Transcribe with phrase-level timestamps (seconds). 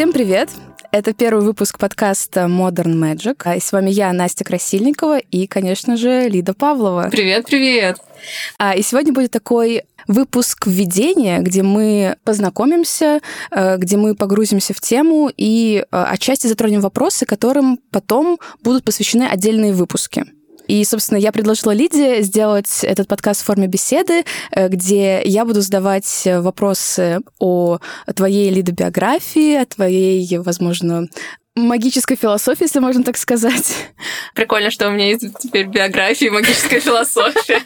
[0.00, 0.48] Всем привет!
[0.92, 3.42] Это первый выпуск подкаста Modern Magic.
[3.44, 7.08] А, и с вами я, Настя Красильникова, и, конечно же, Лида Павлова.
[7.10, 7.98] Привет, привет!
[8.58, 13.20] А, и сегодня будет такой выпуск введения, где мы познакомимся,
[13.50, 19.24] э, где мы погрузимся в тему и э, отчасти затронем вопросы, которым потом будут посвящены
[19.24, 20.24] отдельные выпуски.
[20.70, 25.62] И, собственно, я предложила Лиде сделать этот подкаст в форме беседы, э, где я буду
[25.62, 27.78] задавать вопросы о
[28.14, 31.08] твоей лидобиографии, о твоей, возможно,
[31.56, 33.74] магической философии, если можно так сказать.
[34.36, 37.62] Прикольно, что у меня есть теперь биография и магическая философия.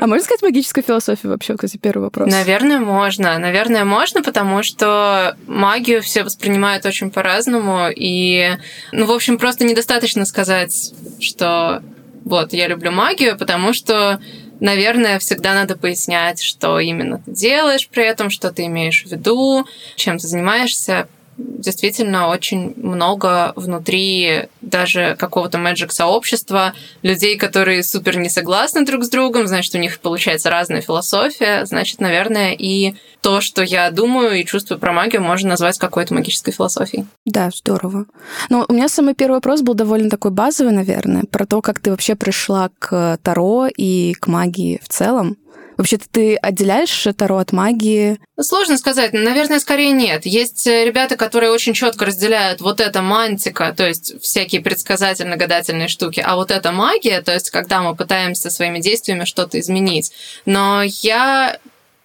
[0.00, 2.30] А можно сказать магическая философия вообще, кстати, первый вопрос?
[2.30, 3.38] Наверное, можно.
[3.38, 7.88] Наверное, можно, потому что магию все воспринимают очень по-разному.
[7.94, 8.56] И,
[8.92, 11.82] ну, в общем, просто недостаточно сказать, что
[12.24, 14.20] вот, я люблю магию, потому что
[14.60, 19.66] наверное, всегда надо пояснять, что именно ты делаешь при этом, что ты имеешь в виду,
[19.96, 21.08] чем ты занимаешься,
[21.40, 29.10] действительно очень много внутри даже какого-то magic сообщества людей, которые супер не согласны друг с
[29.10, 34.44] другом, значит, у них получается разная философия, значит, наверное, и то, что я думаю и
[34.44, 37.06] чувствую про магию, можно назвать какой-то магической философией.
[37.26, 38.06] Да, здорово.
[38.48, 41.90] Но у меня самый первый вопрос был довольно такой базовый, наверное, про то, как ты
[41.90, 45.36] вообще пришла к Таро и к магии в целом.
[45.80, 48.20] Вообще-то ты отделяешь Таро от магии?
[48.38, 49.14] Сложно сказать.
[49.14, 50.26] Наверное, скорее нет.
[50.26, 56.22] Есть э, ребята, которые очень четко разделяют вот это мантика, то есть всякие предсказательно-гадательные штуки,
[56.22, 60.12] а вот это магия, то есть когда мы пытаемся своими действиями что-то изменить.
[60.44, 61.58] Но я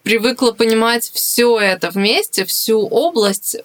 [0.03, 3.57] привыкла понимать все это вместе, всю область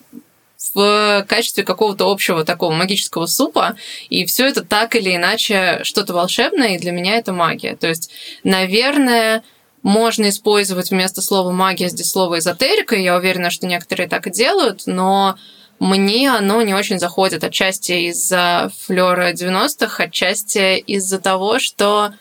[0.75, 3.77] в качестве какого-то общего такого магического супа,
[4.09, 7.77] и все это так или иначе что-то волшебное, и для меня это магия.
[7.77, 8.11] То есть,
[8.43, 9.45] наверное,
[9.83, 14.83] можно использовать вместо слова магия здесь слово эзотерика, я уверена, что некоторые так и делают,
[14.87, 15.37] но
[15.79, 22.13] мне оно не очень заходит отчасти из-за флера 90-х, отчасти из-за того, что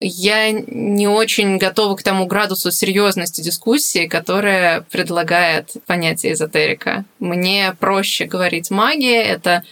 [0.00, 7.04] я не очень готова к тому градусу серьезности дискуссии, которая предлагает понятие эзотерика.
[7.18, 9.62] Мне проще говорить магия, это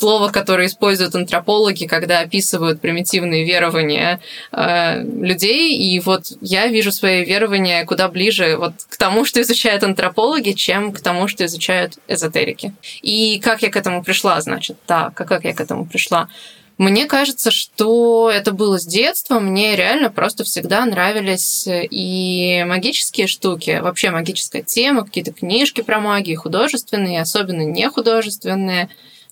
[0.00, 5.76] слово, которое используют антропологи, когда описывают примитивные верования э, людей.
[5.76, 10.92] И вот я вижу свои верования куда ближе вот к тому, что изучают антропологи, чем
[10.92, 12.72] к тому, что изучают эзотерики.
[13.02, 16.28] И как я к этому пришла, значит, так, а как я к этому пришла?
[16.78, 19.38] Мне кажется, что это было с детства.
[19.38, 26.40] Мне реально просто всегда нравились и магические штуки, вообще магическая тема, какие-то книжки про магию,
[26.40, 28.88] художественные, особенно не художественные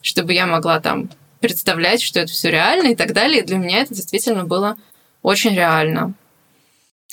[0.08, 1.10] чтобы я могла там
[1.41, 3.42] представлять, что это все реально и так далее.
[3.42, 4.76] И для меня это действительно было
[5.22, 6.14] очень реально.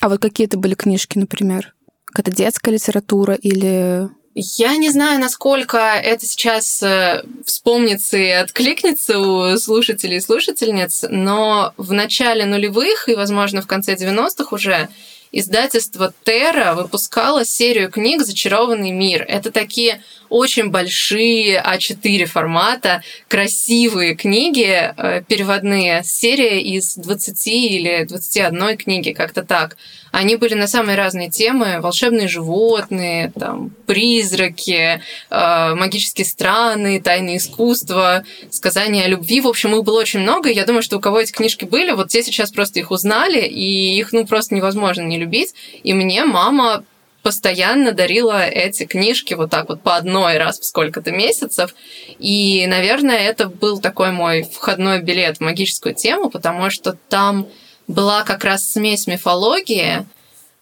[0.01, 1.73] А вот какие это были книжки, например?
[2.05, 9.57] Какая-то детская литература или я не знаю, насколько это сейчас э, вспомнится и откликнется у
[9.57, 14.89] слушателей и слушательниц, но в начале нулевых и, возможно, в конце 90-х уже
[15.31, 19.23] издательство Терра выпускало серию книг «Зачарованный мир».
[19.25, 28.77] Это такие очень большие А4 формата, красивые книги э, переводные, серия из 20 или 21
[28.77, 29.77] книги, как-то так.
[30.15, 31.81] Они были на самые разные темы.
[31.81, 39.41] Волшебные животные, там, призраки, э, магические страны, тайны искусства, сказания о любви.
[39.41, 40.49] В общем, их было очень много.
[40.49, 43.97] Я думаю, что у кого эти книжки были, вот те сейчас просто их узнали, и
[43.97, 45.53] их ну, просто невозможно не любить.
[45.83, 46.85] И мне мама
[47.25, 51.73] постоянно дарила эти книжки вот так вот по одной раз в сколько-то месяцев.
[52.19, 57.47] И, наверное, это был такой мой входной билет в магическую тему, потому что там
[57.87, 60.05] была как раз смесь мифологии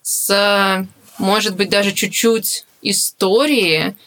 [0.03, 0.87] с,
[1.17, 3.97] может быть, даже чуть-чуть истории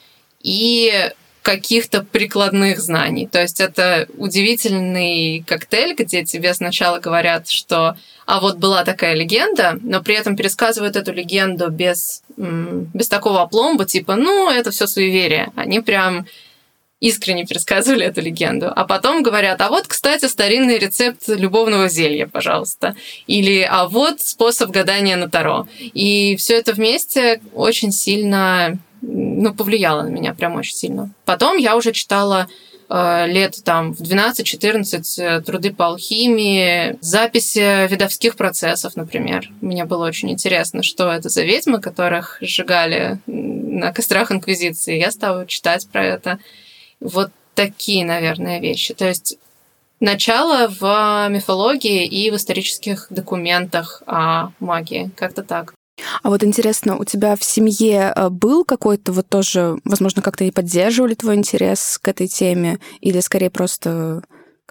[0.40, 1.12] и
[1.46, 3.28] каких-то прикладных знаний.
[3.28, 7.96] То есть это удивительный коктейль, где тебе сначала говорят, что
[8.26, 13.84] а вот была такая легенда, но при этом пересказывают эту легенду без, без такого опломба,
[13.84, 15.52] типа, ну, это все суеверие.
[15.54, 16.26] Они прям
[16.98, 18.72] искренне пересказывали эту легенду.
[18.74, 22.96] А потом говорят, а вот, кстати, старинный рецепт любовного зелья, пожалуйста.
[23.28, 25.68] Или, а вот способ гадания на Таро.
[25.78, 31.10] И все это вместе очень сильно ну, повлияло на меня прям очень сильно.
[31.24, 32.48] Потом я уже читала
[32.88, 39.48] э, лет там в 12-14 э, труды по алхимии, записи видовских процессов, например.
[39.60, 44.98] Мне было очень интересно, что это за ведьмы, которых сжигали на кострах Инквизиции.
[44.98, 46.38] Я стала читать про это.
[47.00, 48.92] Вот такие, наверное, вещи.
[48.92, 49.38] То есть
[50.00, 55.10] начало в мифологии и в исторических документах о магии.
[55.16, 55.75] Как-то так.
[56.22, 60.50] А вот интересно, у тебя в семье э, был какой-то вот тоже, возможно, как-то не
[60.50, 62.78] поддерживали твой интерес к этой теме?
[63.00, 64.22] Или скорее просто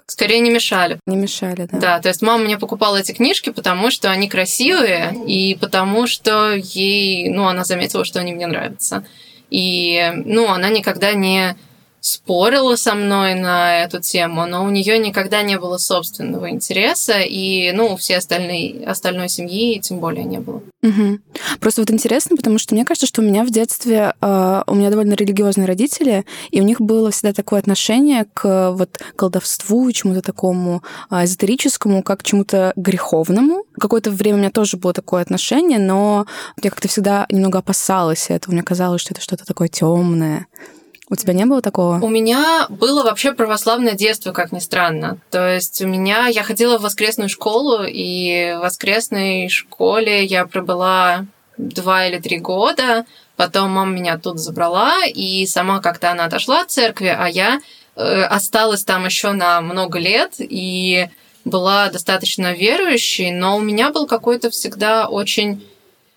[0.08, 1.00] Скорее не мешали.
[1.06, 1.78] Не мешали, да.
[1.78, 6.54] Да, то есть мама мне покупала эти книжки, потому что они красивые, и потому что
[6.54, 9.04] ей, ну, она заметила, что они мне нравятся.
[9.50, 11.56] И, ну, она никогда не
[12.06, 17.72] спорила со мной на эту тему, но у нее никогда не было собственного интереса, и,
[17.72, 20.62] ну, все остальные, остальной семьи тем более не было.
[20.82, 21.18] Угу.
[21.58, 24.90] Просто вот интересно, потому что мне кажется, что у меня в детстве, э, у меня
[24.90, 30.84] довольно религиозные родители, и у них было всегда такое отношение к вот колдовству, чему-то такому
[31.10, 33.64] э, эзотерическому, как к чему-то греховному.
[33.80, 36.26] Какое-то время у меня тоже было такое отношение, но
[36.62, 38.52] я как-то всегда немного опасалась этого.
[38.52, 40.46] Мне казалось, что это что-то такое темное.
[41.08, 42.00] У тебя не было такого?
[42.00, 45.18] У меня было вообще православное детство, как ни странно.
[45.30, 46.26] То есть у меня...
[46.26, 51.26] Я ходила в воскресную школу, и в воскресной школе я пробыла
[51.56, 53.06] два или три года.
[53.36, 57.60] Потом мама меня тут забрала, и сама как-то она отошла от церкви, а я
[57.94, 61.08] э, осталась там еще на много лет, и
[61.44, 65.64] была достаточно верующей, но у меня был какой-то всегда очень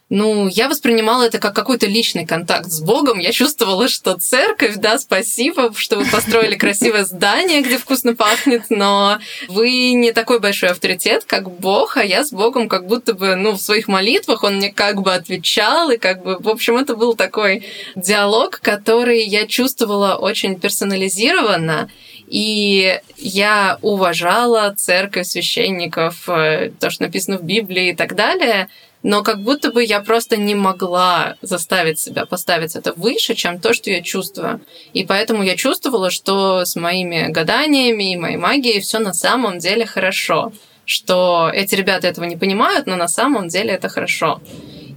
[0.09, 3.19] ну, я воспринимала это как какой-то личный контакт с Богом.
[3.19, 9.19] Я чувствовала, что церковь, да, спасибо, что вы построили красивое здание, где вкусно пахнет, но
[9.47, 13.51] вы не такой большой авторитет, как Бог, а я с Богом как будто бы, ну,
[13.51, 17.15] в своих молитвах он мне как бы отвечал, и как бы, в общем, это был
[17.15, 17.65] такой
[17.95, 21.89] диалог, который я чувствовала очень персонализированно,
[22.27, 28.69] и я уважала церковь, священников, э, то, что написано в Библии и так далее,
[29.04, 33.74] но как будто бы я просто не могла заставить себя поставить это выше, чем то,
[33.74, 34.62] что я чувствую.
[34.94, 39.86] И поэтому я чувствовала, что с моими гаданиями и моей магией все на самом деле
[39.86, 40.51] хорошо.
[40.86, 44.42] Что эти ребята этого не понимают, но на самом деле это хорошо.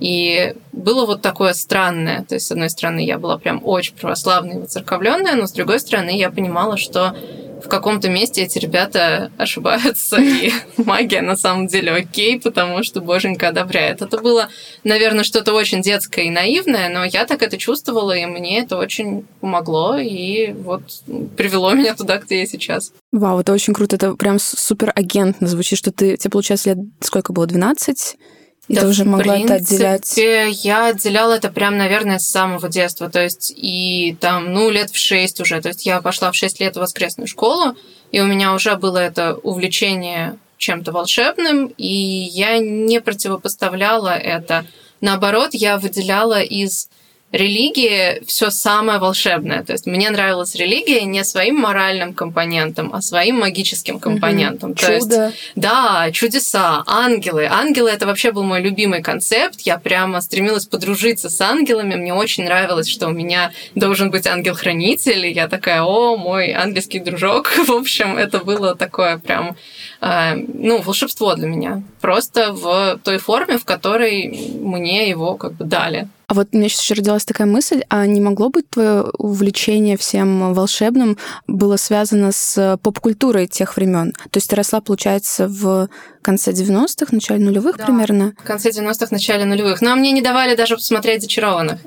[0.00, 2.25] И было вот такое странное.
[2.25, 5.78] То есть, с одной стороны, я была прям очень православная и воцерковленная, но с другой
[5.78, 7.14] стороны, я понимала, что
[7.64, 13.48] в каком-то месте эти ребята ошибаются, и магия на самом деле окей, потому что боженька
[13.48, 14.02] одобряет.
[14.02, 14.48] Это было,
[14.84, 19.26] наверное, что-то очень детское и наивное, но я так это чувствовала, и мне это очень
[19.40, 20.82] помогло, и вот
[21.36, 22.92] привело меня туда, где я сейчас.
[23.12, 27.32] Вау, это очень круто, это прям супер агентно звучит, что ты, тебе, получается, лет сколько
[27.32, 28.16] было, 12?
[28.68, 30.62] И да, ты уже могла принципе, это отделять?
[30.64, 33.10] Я отделяла это прям, наверное, с самого детства.
[33.10, 35.60] То есть и там, ну, лет в шесть уже.
[35.60, 37.74] То есть я пошла в шесть лет в воскресную школу,
[38.12, 44.64] и у меня уже было это увлечение чем-то волшебным, и я не противопоставляла это.
[45.00, 46.88] Наоборот, я выделяла из
[47.32, 49.64] религии все самое волшебное.
[49.64, 54.70] То есть мне нравилась религия не своим моральным компонентом, а своим магическим компонентом.
[54.70, 54.79] Угу.
[54.79, 55.25] То Чудо.
[55.25, 57.46] Есть, да, чудеса, ангелы.
[57.50, 59.62] Ангелы это вообще был мой любимый концепт.
[59.62, 61.96] Я прямо стремилась подружиться с ангелами.
[61.96, 65.26] Мне очень нравилось, что у меня должен быть ангел-хранитель.
[65.26, 67.49] И я такая, о, мой ангельский дружок.
[67.67, 69.56] В общем, это было такое прям,
[70.02, 71.82] э, ну, волшебство для меня.
[72.00, 74.29] Просто в той форме, в которой
[74.61, 76.08] мне его как бы дали.
[76.32, 79.98] А вот у меня сейчас еще родилась такая мысль, а не могло быть твое увлечение
[79.98, 84.12] всем волшебным было связано с поп-культурой тех времен?
[84.12, 85.91] То есть ты росла, получается, в
[86.22, 87.84] конце 90-х, начале нулевых да.
[87.84, 88.32] примерно?
[88.39, 89.82] В конце 90-х, начале нулевых.
[89.82, 91.81] Но мне не давали даже посмотреть «Зачарованных».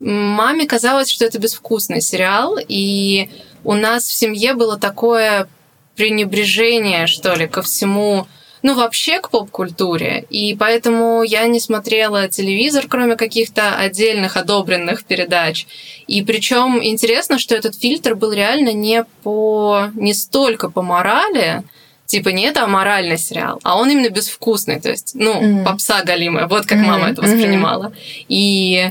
[0.00, 3.30] Маме казалось, что это безвкусный сериал, и
[3.64, 5.48] у нас в семье было такое
[5.96, 8.26] пренебрежение, что ли, ко всему
[8.62, 10.24] ну, вообще к поп-культуре.
[10.30, 15.66] И поэтому я не смотрела телевизор, кроме каких-то отдельных одобренных передач.
[16.06, 21.62] И причем интересно, что этот фильтр был реально не по не столько по морали,
[22.06, 25.64] типа не это аморальный сериал, а он именно безвкусный, то есть, ну, mm-hmm.
[25.64, 26.82] попса галимая, вот как mm-hmm.
[26.82, 27.86] мама это воспринимала.
[27.86, 28.24] Mm-hmm.
[28.28, 28.90] И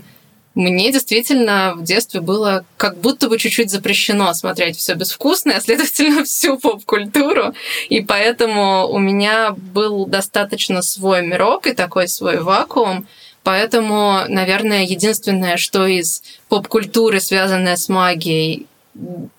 [0.69, 6.23] мне действительно в детстве было как будто бы чуть-чуть запрещено смотреть все безвкусное, а следовательно
[6.25, 7.53] всю поп-культуру.
[7.89, 13.07] И поэтому у меня был достаточно свой мирок и такой свой вакуум.
[13.43, 18.67] Поэтому, наверное, единственное, что из поп-культуры, связанное с магией,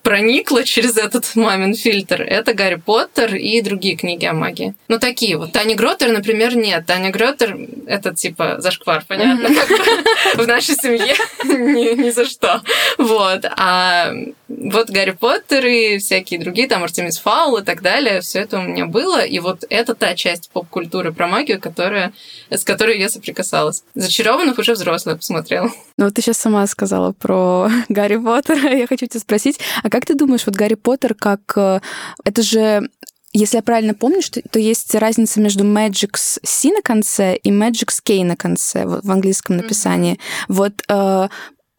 [0.01, 4.73] проникла через этот мамин фильтр, это Гарри Поттер и другие книги о магии.
[4.87, 5.51] Ну, такие вот.
[5.51, 6.85] Таня Гротер, например, нет.
[6.85, 7.57] Таня Гротер—
[7.87, 9.49] это типа зашквар, понятно?
[10.35, 11.15] В нашей семье
[11.95, 12.61] ни за что.
[12.97, 13.45] Вот.
[13.45, 14.13] А
[14.57, 18.61] вот Гарри Поттер и всякие другие, там Артемис Фаул и так далее, все это у
[18.63, 19.23] меня было.
[19.25, 22.13] И вот это та часть поп-культуры про магию, которая,
[22.49, 23.83] с которой я соприкасалась.
[23.95, 25.71] Зачарованных уже взрослая посмотрела.
[25.97, 28.75] Ну, вот ты сейчас сама сказала про Гарри Поттера.
[28.77, 31.41] Я хочу тебя спросить, а как ты думаешь, вот Гарри Поттер как...
[31.55, 31.79] Э,
[32.23, 32.89] это же
[33.35, 37.89] если я правильно помню, что, то есть разница между Magic C на конце и Magic
[38.03, 40.13] K на конце в, в английском написании.
[40.13, 40.45] Mm-hmm.
[40.49, 41.29] Вот э,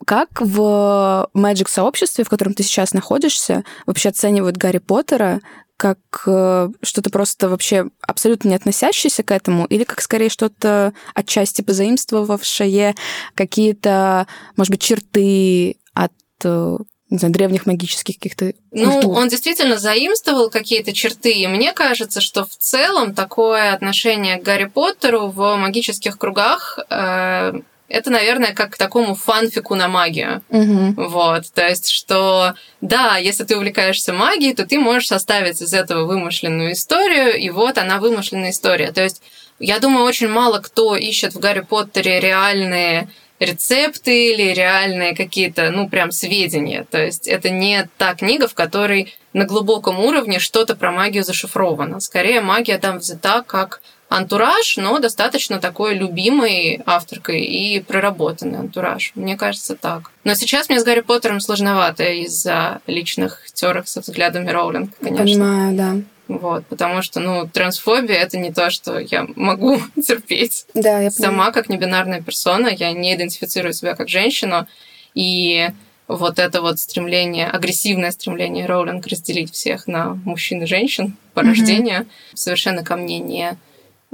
[0.05, 5.41] как в Magic сообществе, в котором ты сейчас находишься, вообще оценивают Гарри Поттера
[5.77, 11.63] как э, что-то просто вообще абсолютно не относящееся к этому, или как скорее что-то отчасти
[11.63, 12.95] позаимствовавшее
[13.35, 16.13] какие-то, может быть, черты от
[16.45, 16.77] э,
[17.11, 22.45] не знаю, древних магических каких-то Ну, он действительно заимствовал какие-то черты, и мне кажется, что
[22.45, 28.77] в целом такое отношение к Гарри Поттеру в магических кругах э, это, наверное, как к
[28.77, 30.43] такому фанфику на магию.
[30.49, 30.95] Угу.
[31.09, 36.05] Вот, то есть, что да, если ты увлекаешься магией, то ты можешь составить из этого
[36.07, 38.93] вымышленную историю, и вот она вымышленная история.
[38.93, 39.23] То есть,
[39.59, 43.09] я думаю, очень мало кто ищет в Гарри Поттере реальные
[43.41, 46.87] рецепты или реальные какие-то, ну, прям сведения.
[46.91, 52.01] То есть это не та книга, в которой на глубоком уровне что-то про магию зашифровано.
[52.01, 53.83] Скорее, магия там взята как
[54.17, 59.13] антураж, но достаточно такой любимый авторкой и проработанный антураж.
[59.15, 60.11] Мне кажется, так.
[60.25, 65.25] Но сейчас мне с Гарри Поттером сложновато из-за личных терок со взглядами Роулинг, конечно.
[65.25, 65.97] Понимаю, да.
[66.27, 70.67] Вот, потому что, ну, трансфобия это не то, что я могу терпеть.
[70.75, 74.67] Да, я Сама, как небинарная персона, я не идентифицирую себя как женщину,
[75.15, 75.69] и
[76.09, 81.47] вот это вот стремление, агрессивное стремление Роулинг разделить всех на мужчин и женщин по mm-hmm.
[81.47, 83.57] рождению совершенно ко мне не,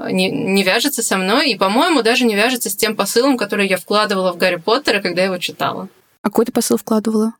[0.08, 3.76] не, не вяжется со мной, и, по-моему, даже не вяжется с тем посылом, который я
[3.76, 5.88] вкладывала в Гарри Поттера, когда его читала.
[6.22, 7.34] А какой ты посыл вкладывала?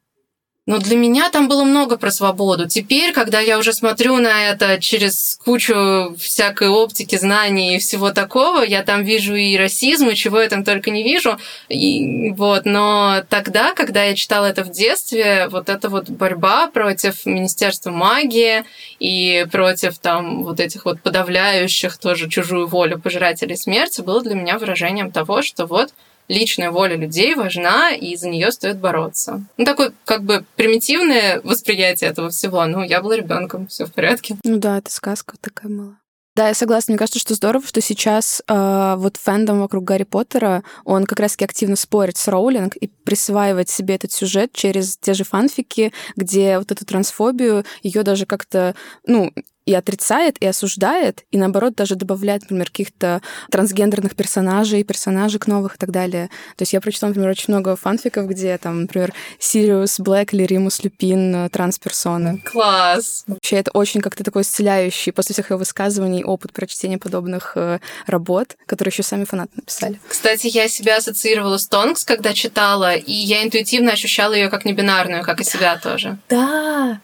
[0.67, 2.69] Но для меня там было много про свободу.
[2.69, 8.63] Теперь, когда я уже смотрю на это через кучу всякой оптики, знаний и всего такого,
[8.63, 11.39] я там вижу и расизм, и чего я там только не вижу.
[11.69, 12.67] И, вот.
[12.67, 18.65] Но тогда, когда я читала это в детстве, вот эта вот борьба против Министерства магии
[18.99, 24.59] и против там вот этих вот подавляющих тоже чужую волю пожирателей смерти было для меня
[24.59, 25.91] выражением того, что вот
[26.31, 29.45] личная воля людей важна, и за нее стоит бороться.
[29.57, 32.65] Ну, такое как бы примитивное восприятие этого всего.
[32.67, 34.37] Ну, я была ребенком, все в порядке.
[34.45, 35.97] Ну да, это сказка такая была.
[36.37, 36.93] Да, я согласна.
[36.93, 41.45] Мне кажется, что здорово, что сейчас э, вот фэндом вокруг Гарри Поттера, он как раз-таки
[41.45, 46.71] активно спорит с Роулинг и присваивает себе этот сюжет через те же фанфики, где вот
[46.71, 49.33] эту трансфобию, ее даже как-то, ну,
[49.67, 55.79] и отрицает, и осуждает, и наоборот даже добавляет, например, каких-то трансгендерных персонажей, персонажек новых и
[55.79, 56.29] так далее.
[56.57, 60.83] То есть я прочитала, например, очень много фанфиков, где там, например, Сириус Блэк или Римус
[60.83, 62.39] Люпин э, трансперсона.
[62.45, 63.25] Класс!
[63.27, 68.57] Вообще это очень как-то такой исцеляющий после всех его высказываний опыт прочтения подобных э, работ,
[68.67, 70.01] которые еще сами фанаты написали.
[70.09, 75.23] Кстати, я себя ассоциировала с Тонкс, когда читала, и я интуитивно ощущала ее как небинарную,
[75.23, 76.19] как и себя тоже.
[76.29, 77.01] Да,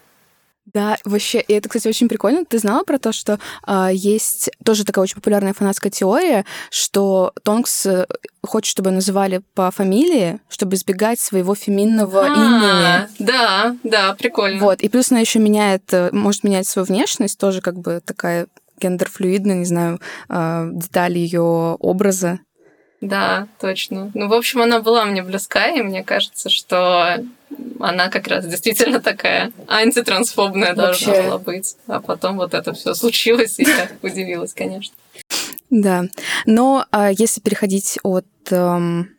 [0.73, 2.43] да, вообще, и это, кстати, очень прикольно.
[2.45, 7.85] Ты знала про то, что э, есть тоже такая очень популярная фанатская теория, что Тонкс
[7.85, 8.05] э,
[8.43, 13.07] хочет, чтобы называли по фамилии, чтобы избегать своего феминного а, имени.
[13.19, 14.59] Да, да, прикольно.
[14.59, 18.47] Вот, и плюс она еще меняет, э, может менять свою внешность, тоже как бы такая
[18.79, 21.41] гендерфлюидная, не знаю, э, детали ее
[21.79, 22.39] образа.
[23.01, 24.11] Да, точно.
[24.13, 27.23] Ну, в общем, она была мне близка, и мне кажется, что
[27.79, 31.05] она как раз действительно такая антитрансфобная Вообще.
[31.05, 31.75] должна была быть.
[31.87, 34.95] А потом вот это все случилось, и я удивилась, конечно.
[35.69, 36.05] Да.
[36.45, 39.09] Но а если переходить от эм,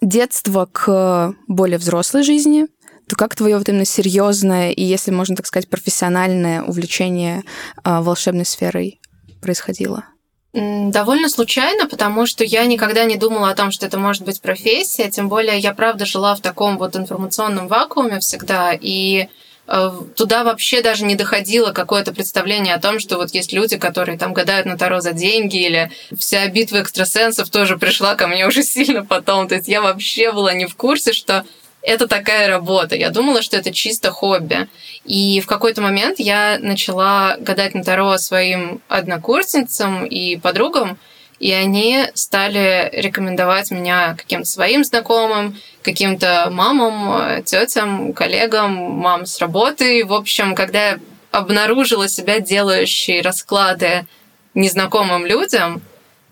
[0.00, 2.66] детства к более взрослой жизни,
[3.08, 7.42] то как твое вот именно серьезное и, если можно так сказать, профессиональное увлечение
[7.84, 9.00] э, волшебной сферой
[9.40, 10.04] происходило?
[10.52, 15.10] Довольно случайно, потому что я никогда не думала о том, что это может быть профессия,
[15.10, 19.28] тем более я правда жила в таком вот информационном вакууме всегда, и
[19.66, 24.18] э, туда вообще даже не доходило какое-то представление о том, что вот есть люди, которые
[24.18, 28.62] там гадают на Таро за деньги, или вся битва экстрасенсов тоже пришла ко мне уже
[28.62, 29.48] сильно потом.
[29.48, 31.46] То есть я вообще была не в курсе, что
[31.82, 32.96] это такая работа.
[32.96, 34.68] Я думала, что это чисто хобби.
[35.04, 40.98] И в какой-то момент я начала гадать на Таро своим однокурсницам и подругам,
[41.40, 50.04] и они стали рекомендовать меня каким-то своим знакомым, каким-то мамам, тетям, коллегам, мам с работы.
[50.04, 50.98] В общем, когда я
[51.32, 54.06] обнаружила себя делающей расклады
[54.54, 55.82] незнакомым людям,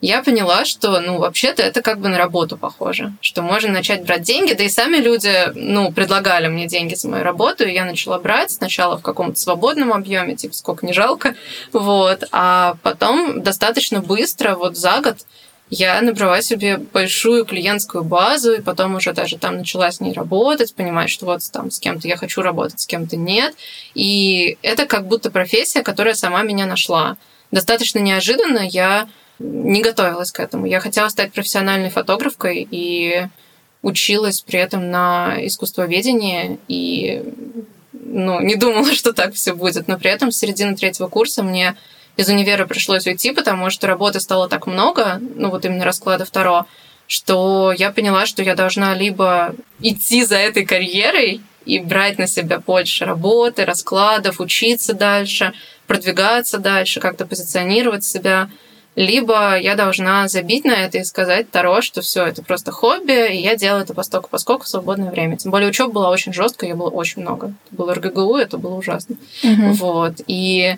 [0.00, 4.22] я поняла, что, ну, вообще-то это как бы на работу похоже, что можно начать брать
[4.22, 8.18] деньги, да и сами люди, ну, предлагали мне деньги за мою работу, и я начала
[8.18, 11.34] брать сначала в каком-то свободном объеме, типа, сколько не жалко,
[11.72, 15.18] вот, а потом достаточно быстро, вот за год,
[15.70, 20.74] я набрала себе большую клиентскую базу, и потом уже даже там начала с ней работать,
[20.74, 23.54] понимать, что вот там с кем-то я хочу работать, с кем-то нет.
[23.94, 27.16] И это как будто профессия, которая сама меня нашла.
[27.52, 29.08] Достаточно неожиданно я
[29.40, 30.66] не готовилась к этому.
[30.66, 33.26] Я хотела стать профессиональной фотографкой и
[33.82, 37.22] училась при этом на искусствоведении и
[37.92, 39.88] ну, не думала, что так все будет.
[39.88, 41.74] Но при этом с середины третьего курса мне
[42.16, 46.66] из универа пришлось уйти, потому что работы стало так много, ну вот именно расклада второго,
[47.06, 52.58] что я поняла, что я должна либо идти за этой карьерой и брать на себя
[52.58, 55.54] больше работы, раскладов, учиться дальше,
[55.86, 58.50] продвигаться дальше, как-то позиционировать себя,
[58.96, 63.40] либо я должна забить на это и сказать Таро, что все, это просто хобби, и
[63.40, 65.36] я делаю это постоку поскольку в свободное время.
[65.36, 67.54] Тем более учеба была очень жесткая, я было очень много.
[67.66, 69.16] Это было РГГУ, это было ужасно.
[69.42, 69.72] Угу.
[69.74, 70.14] Вот.
[70.26, 70.76] И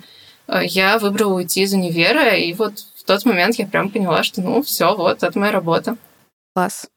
[0.52, 4.40] Э, я выбрала уйти из универа, и вот в тот момент я прям поняла, что
[4.42, 5.96] ну все, вот, это моя работа.
[6.54, 6.88] Класс.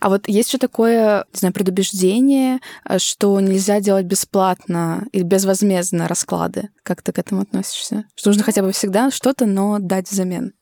[0.00, 6.08] А вот есть еще такое, не знаю, предубеждение, э, что нельзя делать бесплатно или безвозмездно
[6.08, 6.70] расклады.
[6.82, 8.04] Как ты к этому относишься?
[8.14, 10.52] Что нужно хотя бы всегда что-то, но дать взамен.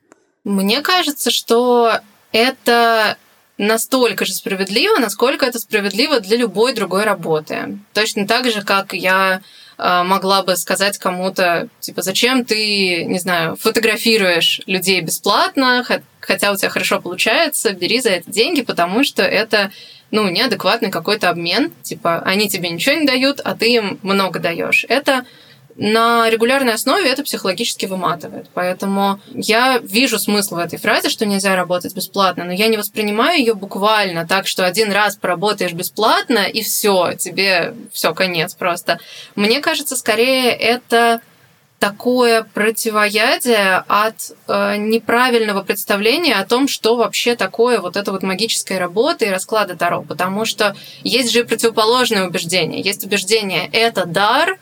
[0.48, 2.00] Мне кажется, что
[2.32, 3.18] это
[3.58, 7.78] настолько же справедливо, насколько это справедливо для любой другой работы.
[7.92, 9.42] Точно так же, как я
[9.76, 15.84] а, могла бы сказать кому-то, типа, зачем ты, не знаю, фотографируешь людей бесплатно,
[16.20, 19.70] хотя у тебя хорошо получается, бери за это деньги, потому что это
[20.10, 21.72] ну, неадекватный какой-то обмен.
[21.82, 24.86] Типа, они тебе ничего не дают, а ты им много даешь.
[24.88, 25.26] Это
[25.78, 28.46] на регулярной основе это психологически выматывает.
[28.52, 33.38] Поэтому я вижу смысл в этой фразе, что нельзя работать бесплатно, но я не воспринимаю
[33.38, 38.98] ее буквально так, что один раз поработаешь бесплатно, и все, тебе все, конец просто.
[39.36, 41.20] Мне кажется, скорее это
[41.78, 48.80] такое противоядие от э, неправильного представления о том, что вообще такое вот эта вот магическая
[48.80, 50.02] работа и расклады Таро.
[50.02, 52.80] Потому что есть же противоположное убеждение.
[52.80, 54.58] Есть убеждение «это дар»,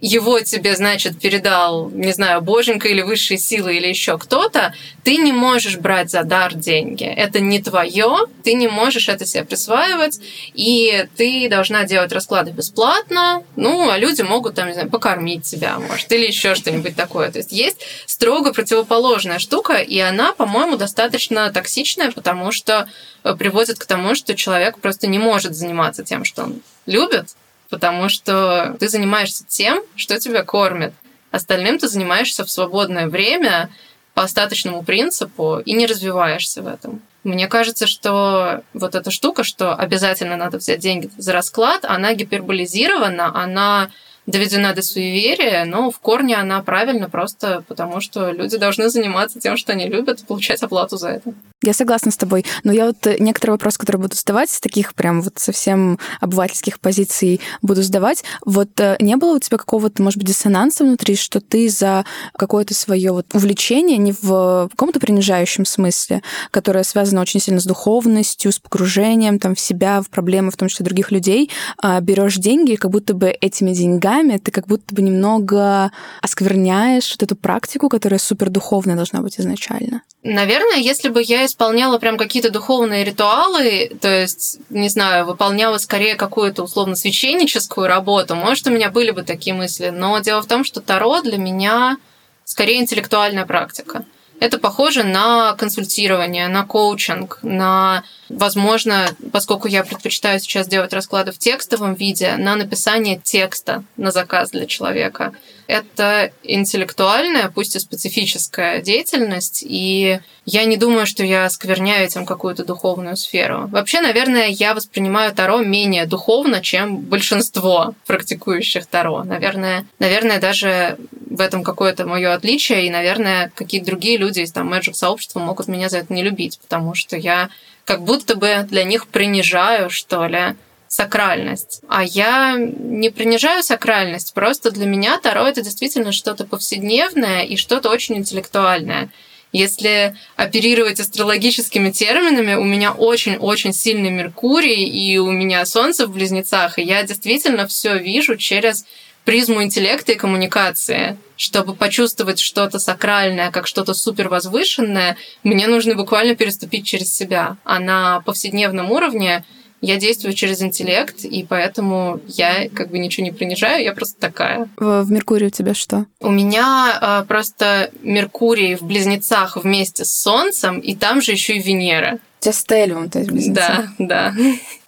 [0.00, 5.32] его тебе, значит, передал, не знаю, боженька или высшие силы или еще кто-то, ты не
[5.32, 7.04] можешь брать за дар деньги.
[7.04, 10.20] Это не твое, ты не можешь это себе присваивать,
[10.54, 15.78] и ты должна делать расклады бесплатно, ну, а люди могут там, не знаю, покормить тебя,
[15.78, 17.30] может, или еще что-нибудь такое.
[17.30, 22.88] То есть есть строго противоположная штука, и она, по-моему, достаточно токсичная, потому что
[23.24, 27.28] э, приводит к тому, что человек просто не может заниматься тем, что он любит,
[27.68, 30.92] потому что ты занимаешься тем, что тебя кормит.
[31.30, 33.70] Остальным ты занимаешься в свободное время
[34.14, 37.02] по остаточному принципу и не развиваешься в этом.
[37.24, 43.34] Мне кажется, что вот эта штука, что обязательно надо взять деньги за расклад, она гиперболизирована,
[43.34, 43.90] она
[44.26, 49.56] доведена до суеверия, но в корне она правильно просто потому, что люди должны заниматься тем,
[49.56, 51.32] что они любят, и получать оплату за это.
[51.62, 52.44] Я согласна с тобой.
[52.64, 56.80] Но я вот э, некоторые вопросы, которые буду задавать, с таких прям вот совсем обывательских
[56.80, 58.24] позиций буду задавать.
[58.44, 62.04] Вот э, не было у тебя какого-то, может быть, диссонанса внутри, что ты за
[62.36, 68.52] какое-то свое вот увлечение, не в каком-то принижающем смысле, которое связано очень сильно с духовностью,
[68.52, 72.74] с погружением там в себя, в проблемы, в том числе других людей, а берешь деньги,
[72.74, 78.18] как будто бы этими деньгами ты как будто бы немного оскверняешь вот эту практику, которая
[78.18, 80.02] супер духовная должна быть изначально.
[80.22, 86.16] Наверное, если бы я исполняла прям какие-то духовные ритуалы, то есть, не знаю, выполняла скорее
[86.16, 89.90] какую-то условно священническую работу, может, у меня были бы такие мысли.
[89.90, 91.96] Но дело в том, что Таро для меня
[92.44, 94.04] скорее интеллектуальная практика.
[94.38, 101.38] Это похоже на консультирование, на коучинг, на, возможно, поскольку я предпочитаю сейчас делать расклады в
[101.38, 105.32] текстовом виде, на написание текста на заказ для человека.
[105.66, 112.64] Это интеллектуальная, пусть и специфическая деятельность, и я не думаю, что я скверняю этим какую-то
[112.64, 113.66] духовную сферу.
[113.68, 119.24] Вообще, наверное, я воспринимаю Таро менее духовно, чем большинство практикующих Таро.
[119.24, 120.98] Наверное, наверное даже
[121.28, 125.66] в этом какое-то мое отличие, и, наверное, какие-то другие люди из там Magic сообщества могут
[125.66, 127.48] меня за это не любить, потому что я
[127.84, 130.56] как будто бы для них принижаю, что ли,
[130.96, 131.82] сакральность.
[131.88, 137.90] А я не принижаю сакральность, просто для меня Таро это действительно что-то повседневное и что-то
[137.90, 139.10] очень интеллектуальное.
[139.52, 146.78] Если оперировать астрологическими терминами, у меня очень-очень сильный Меркурий, и у меня Солнце в близнецах,
[146.78, 148.86] и я действительно все вижу через
[149.24, 151.18] призму интеллекта и коммуникации.
[151.36, 157.58] Чтобы почувствовать что-то сакральное, как что-то супер возвышенное, мне нужно буквально переступить через себя.
[157.64, 159.44] А на повседневном уровне
[159.86, 164.68] Я действую через интеллект, и поэтому я как бы ничего не принижаю, я просто такая.
[164.76, 166.06] В, в Меркурии у тебя что?
[166.18, 171.60] У меня э, просто Меркурий в близнецах вместе с Солнцем, и там же еще и
[171.60, 172.18] Венера.
[172.40, 173.54] У тебя стелиум, то есть близнецы.
[173.54, 174.34] Да, да.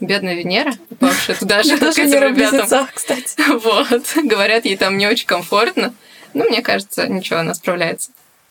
[0.00, 2.88] Бедная Венера, попавшая туда же, к этим ребятам.
[2.92, 3.36] кстати.
[3.62, 4.02] Вот.
[4.24, 5.94] Говорят, ей там не очень комфортно.
[6.34, 8.10] Ну, мне кажется, ничего, она справляется.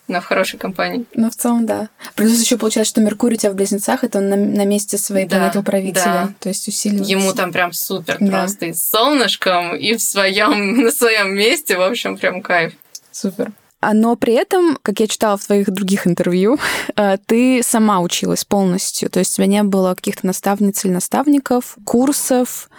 [0.09, 1.05] Она в хорошей компании.
[1.15, 1.89] Ну, в целом, да.
[2.15, 5.27] Плюс еще получается, что Меркурий у тебя в близнецах, это он на, на месте своей
[5.27, 6.03] Да, планеты управителя.
[6.05, 6.29] да.
[6.39, 7.11] То есть усиливается.
[7.11, 8.27] Ему там прям супер Да.
[8.43, 12.73] просто и с солнышком, и в своем, на своем месте, в общем, прям кайф.
[13.11, 13.51] Супер.
[13.79, 16.57] А, Но при этом, как я читала в твоих других интервью,
[16.95, 19.09] э, ты сама училась полностью.
[19.09, 22.69] То есть у тебя не было каких-то наставниц или наставников, курсов.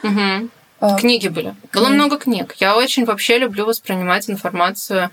[0.80, 1.54] А, Книги были.
[1.72, 1.94] Было Книги.
[1.96, 2.54] много книг.
[2.58, 5.10] Я очень вообще люблю воспринимать информацию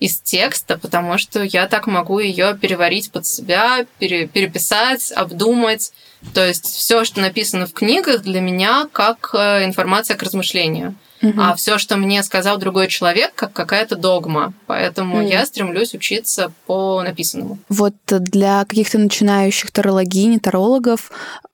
[0.00, 5.92] из текста, потому что я так могу ее переварить под себя, пере- переписать, обдумать.
[6.34, 10.94] То есть все, что написано в книгах, для меня как э, информация к размышлению.
[11.20, 11.40] мгм.
[11.40, 14.52] А все, что мне сказал другой человек, как какая-то догма.
[14.68, 15.26] Поэтому Мгм.
[15.26, 17.58] я стремлюсь учиться по написанному.
[17.68, 21.10] Вот для каких-то начинающих тарологинь, тарологов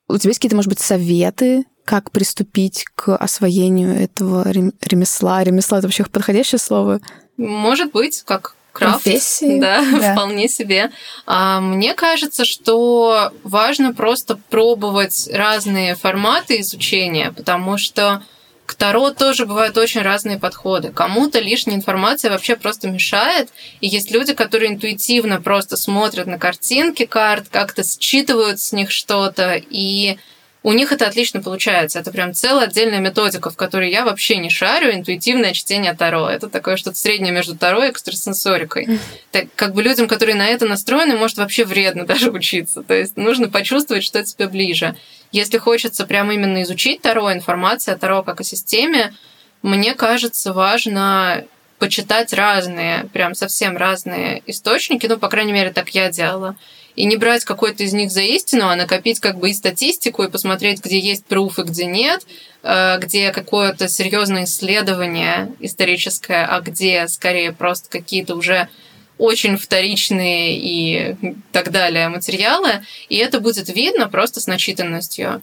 [0.06, 5.42] у тебя есть какие-то, может быть, советы, как приступить к освоению этого рем- ремесла?
[5.44, 7.00] Ремесла— это вообще подходящее слово?
[7.36, 9.04] Может быть, как крафт.
[9.04, 9.58] Профессии?
[9.60, 10.12] Да, Да.
[10.12, 10.90] вполне себе.
[11.26, 18.22] А, мне кажется, что важно просто пробовать разные форматы изучения, потому что
[18.66, 20.90] к Таро тоже бывают очень разные подходы.
[20.90, 23.50] Кому-то лишняя информация вообще просто мешает,
[23.82, 29.60] и есть люди, которые интуитивно просто смотрят на картинки карт, как-то считывают с них что-то,
[29.68, 30.16] и
[30.64, 31.98] у них это отлично получается.
[31.98, 36.26] Это прям целая отдельная методика, в которой я вообще не шарю, интуитивное чтение Таро.
[36.26, 38.98] Это такое что-то среднее между Таро и экстрасенсорикой.
[39.30, 42.82] Так, как бы людям, которые на это настроены, может вообще вредно даже учиться.
[42.82, 44.96] То есть нужно почувствовать, что тебе ближе.
[45.32, 49.14] Если хочется прямо именно изучить Таро, информация о Таро как о системе,
[49.60, 51.44] мне кажется, важно
[51.84, 56.56] почитать разные, прям совсем разные источники, ну, по крайней мере, так я делала.
[56.96, 60.30] И не брать какой-то из них за истину, а накопить как бы и статистику, и
[60.30, 62.22] посмотреть, где есть пруф где нет,
[62.62, 68.70] э, где какое-то серьезное исследование историческое, а где скорее просто какие-то уже
[69.18, 71.16] очень вторичные и
[71.52, 75.42] так далее материалы, и это будет видно просто с начитанностью.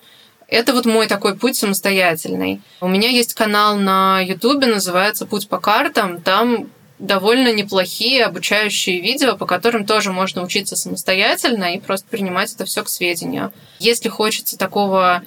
[0.51, 2.61] Это вот мой такой путь самостоятельный.
[2.81, 6.21] У меня есть канал на Ютубе, называется «Путь по картам».
[6.21, 6.67] Там
[6.99, 12.83] довольно неплохие обучающие видео, по которым тоже можно учиться самостоятельно и просто принимать это все
[12.83, 13.53] к сведению.
[13.79, 15.23] Если хочется такого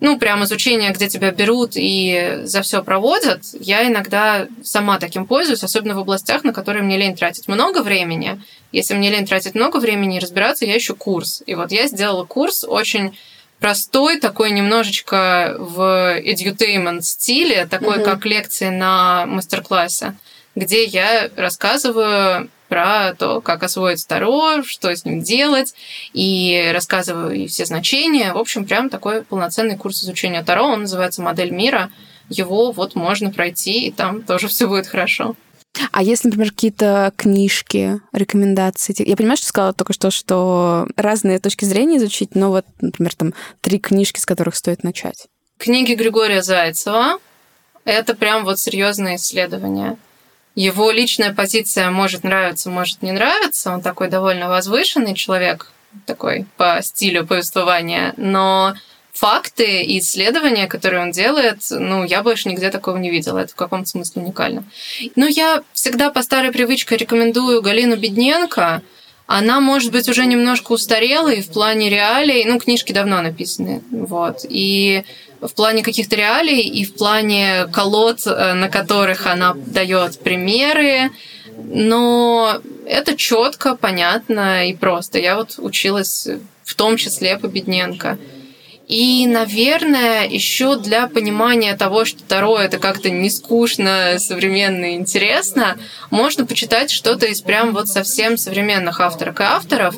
[0.00, 5.62] ну, прям изучения, где тебя берут и за все проводят, я иногда сама таким пользуюсь,
[5.62, 8.42] особенно в областях, на которые мне лень тратить много времени.
[8.72, 11.44] Если мне лень тратить много времени и разбираться, я ищу курс.
[11.46, 13.16] И вот я сделала курс очень
[13.64, 18.04] простой, такой немножечко в edutainment стиле, такой Мгм.
[18.04, 20.14] как лекции на мастер-классе,
[20.54, 25.74] где я рассказываю про то, как освоить Таро, что с ним делать,
[26.12, 28.34] и рассказываю и все значения.
[28.34, 31.90] В общем, прям такой полноценный курс изучения Таро, он называется «Модель мира».
[32.28, 35.36] Его вот можно пройти, и там тоже все будет хорошо.
[35.90, 38.94] А есть, например, какие-то книжки, рекомендации?
[39.08, 43.34] Я понимаю, что сказала только что, что разные точки зрения изучить, но вот, например, там
[43.60, 45.26] три книжки, с которых стоит начать.
[45.58, 47.18] Книги Григория Зайцева–
[47.84, 49.96] это прям вот серьезное исследование.
[50.54, 53.72] Его личная позиция может нравиться, может не нравиться.
[53.72, 55.72] Он такой довольно возвышенный человек,
[56.06, 58.74] такой по стилю повествования, но
[59.14, 63.38] факты и исследования, которые он делает, ну, я больше нигде такого не видела.
[63.38, 64.64] Это в каком-то смысле уникально.
[65.14, 68.82] Но я всегда по старой привычке рекомендую Галину Бедненко.
[69.26, 72.44] Она, может быть, уже немножко устарелой в плане реалий.
[72.44, 73.82] Ну, книжки давно написаны.
[73.90, 74.44] Вот.
[74.48, 75.04] И
[75.40, 81.10] в плане каких-то реалий и в плане колод, э, на которых она дает примеры.
[81.56, 85.20] Но это четко, понятно и просто.
[85.20, 86.26] Я вот училась
[86.64, 88.18] в том числе по Бедненко.
[88.86, 95.78] И, наверное, еще для понимания того, что Таро это как-то не скучно, современно и интересно,
[96.10, 99.96] можно почитать что-то из прям вот совсем современных авторок и авторов.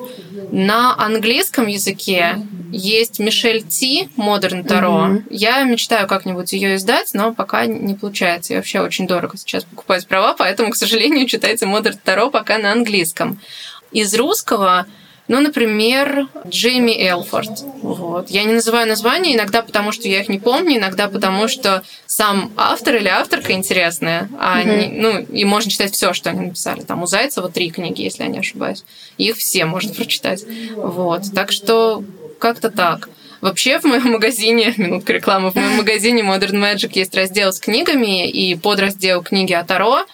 [0.53, 2.39] На английском языке
[2.71, 5.07] есть Мишель Ти, Modern Таро.
[5.07, 5.27] Мгм.
[5.31, 8.53] Я мечтаю как-нибудь ее издать, но пока не получается.
[8.53, 12.71] И вообще очень дорого сейчас покупать права, поэтому, к сожалению, читайте Modern Таро пока на
[12.71, 13.41] английском.
[13.91, 14.87] Из русского
[15.29, 17.51] ну, например, Джейми Элфорд.
[17.83, 18.31] Вот.
[18.31, 22.53] Я не называю названия иногда потому, что я их не помню, иногда потому, что сам
[22.57, 24.29] автор или авторка интересная.
[24.39, 24.71] А Мгм.
[24.71, 26.83] они, ну, и можно читать все, что они написали.
[26.83, 28.85] Там у Зайцева три книги, если я не ошибаюсь.
[29.19, 30.45] Их все можно прочитать.
[30.77, 31.23] Вот.
[31.35, 32.03] Так что
[32.39, 33.09] как-то так.
[33.41, 38.29] Вообще в моем магазине, минутка рекламы, в моем магазине Modern Magic есть раздел с книгами
[38.29, 40.05] и подраздел книги о Таро.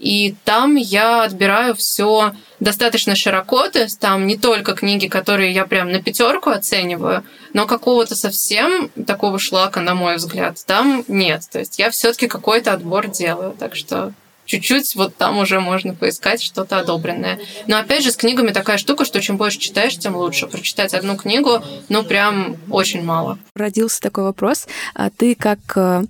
[0.00, 5.66] И там я отбираю все достаточно широко, то есть там не только книги, которые я
[5.66, 11.42] прям на пятерку оцениваю, но какого-то совсем такого шлака, на мой взгляд, там нет.
[11.52, 13.54] То есть я все-таки какой-то отбор делаю.
[13.58, 14.14] Так что
[14.46, 17.38] чуть-чуть вот там уже можно поискать что-то одобренное.
[17.66, 20.46] Но опять же, с книгами такая штука, что чем больше читаешь, тем лучше.
[20.46, 23.38] Прочитать одну книгу, ну, прям очень мало.
[23.54, 24.66] Родился такой вопрос.
[24.94, 26.04] А ты как э,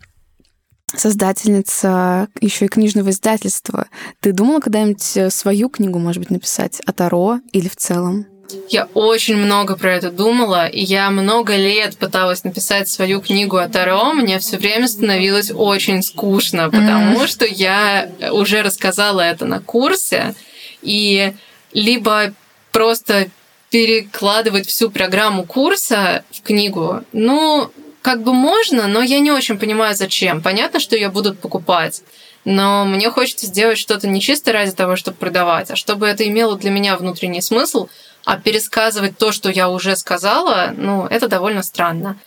[0.97, 3.87] создательница еще и книжного издательства.
[4.21, 8.27] Ты думала когда-нибудь э, свою книгу, может быть, написать о Таро или в целом?
[8.69, 13.69] Я очень много про это думала, и я много лет пыталась написать свою книгу о
[13.69, 14.13] Таро.
[14.13, 17.27] Мне все время становилось очень скучно, потому mm.
[17.27, 20.35] что я уже рассказала это на курсе,
[20.83, 21.33] и
[21.73, 22.33] либо
[22.73, 23.29] просто
[23.71, 27.71] перекладывать всю программу курса в книгу, ну,
[28.03, 30.43] как бы можно, но я не очень понимаю, зачем.
[30.43, 32.03] Понятно, что ее будут покупать,
[32.45, 36.57] но мне хочется сделать что-то не чисто ради того, чтобы продавать, а чтобы это имело
[36.57, 37.89] для меня внутренний смысл–
[38.25, 42.19] а пересказывать то, что я уже сказала, ну, это довольно странно.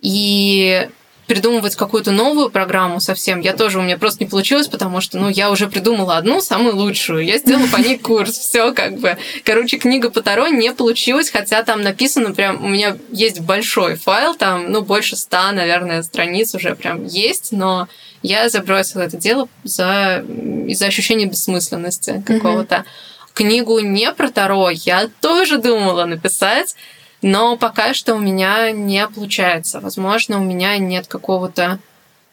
[0.00, 0.88] И
[1.28, 5.28] придумывать какую-то новую программу совсем, я тоже, у меня просто не получилось, потому что, ну,
[5.28, 9.18] я уже придумала одну, самую лучшую, я сделала по ней курс, все как бы.
[9.44, 14.34] Короче, книга по Таро не получилась, хотя там написано прям, у меня есть большой файл,
[14.34, 17.88] там, ну, больше ста, наверное, страниц уже прям есть, но
[18.22, 20.24] я забросила это дело за,
[20.66, 22.76] из-за ощущения бессмысленности какого-то.
[22.76, 23.34] Mm-hmm.
[23.34, 26.74] Книгу не про Таро я тоже думала написать,
[27.22, 29.80] но пока что у меня не получается.
[29.80, 31.78] Возможно, у меня нет какого-то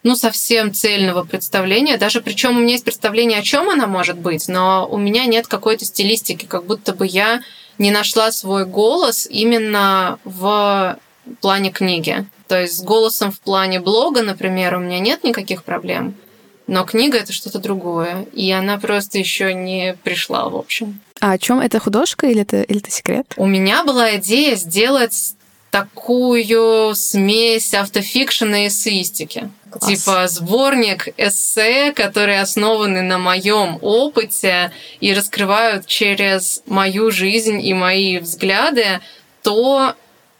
[0.03, 1.97] ну, совсем цельного представления.
[1.97, 5.47] Даже причем у меня есть представление, о чем она может быть, но у меня нет
[5.47, 7.41] какой-то стилистики, как будто бы я
[7.79, 10.99] не нашла свой голос именно в
[11.41, 12.25] плане книги.
[12.47, 16.15] То есть с голосом в плане блога, например, у меня нет никаких проблем.
[16.67, 20.99] Но книга это что-то другое, и она просто еще не пришла, в общем.
[21.19, 23.33] А о чем это художка или это, или это секрет?
[23.37, 25.35] У меня была идея сделать
[25.69, 29.51] такую смесь автофикшена и эссеистики.
[29.69, 29.91] Класс.
[29.91, 38.19] Типа сборник эссе, которые основаны на моем опыте и раскрывают через мою жизнь и мои
[38.19, 39.01] взгляды
[39.43, 39.95] то,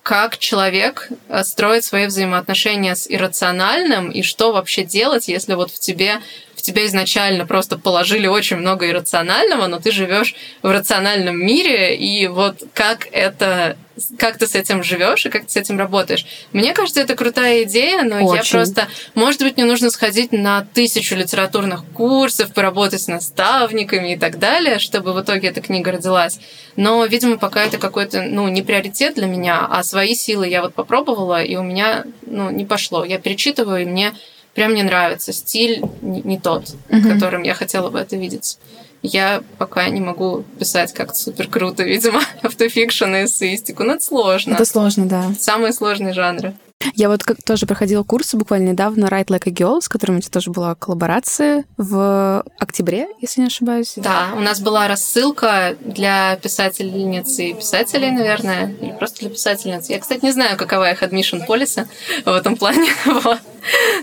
[0.06, 5.80] как человек э, строит свои взаимоотношения с иррациональным и что вообще делать, если вот в
[5.80, 6.20] тебе
[6.56, 12.28] в тебя изначально просто положили очень много иррационального, но ты живешь в рациональном мире, и
[12.28, 13.78] вот как это
[14.18, 16.26] как ты с этим живешь и как ты с этим работаешь.
[16.54, 18.36] Мне кажется, это крутая идея, но Очень.
[18.36, 24.18] я просто, может быть, мне нужно сходить на тысячу литературных курсов, поработать с наставниками и
[24.18, 26.40] так далее, чтобы в итоге эта книга родилась.
[26.76, 30.74] Но, видимо, пока это какой-то, ну, не приоритет для меня, а свои силы я вот
[30.74, 33.06] попробовала, и у меня, ну, не пошло.
[33.06, 34.14] Я перечитываю, и мне
[34.54, 35.32] прям не нравится.
[35.34, 37.14] Стиль не, не тот, mm-hmm.
[37.14, 38.58] которым я хотела бы это видеть.
[39.06, 43.84] Я пока не могу писать как-то супер круто, видимо, автофикшн и эссеистику.
[43.84, 44.54] Но это сложно.
[44.54, 45.34] Это сложно, да.
[45.40, 46.56] Самые сложные жанры.
[46.94, 50.20] Я вот как тоже проходила курсы буквально недавно Write Like a Girl, с которым у
[50.20, 53.94] тебя тоже была коллаборация в октябре, если не ошибаюсь.
[53.96, 59.90] Да, у нас была рассылка для писательниц и писателей, наверное, или просто для писательниц.
[59.90, 61.88] Я, кстати, не знаю, какова их admission полиса
[62.24, 62.92] в этом плане.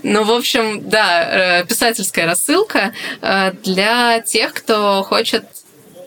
[0.03, 5.45] Но, в общем, да, э, писательская рассылка э, для тех, кто хочет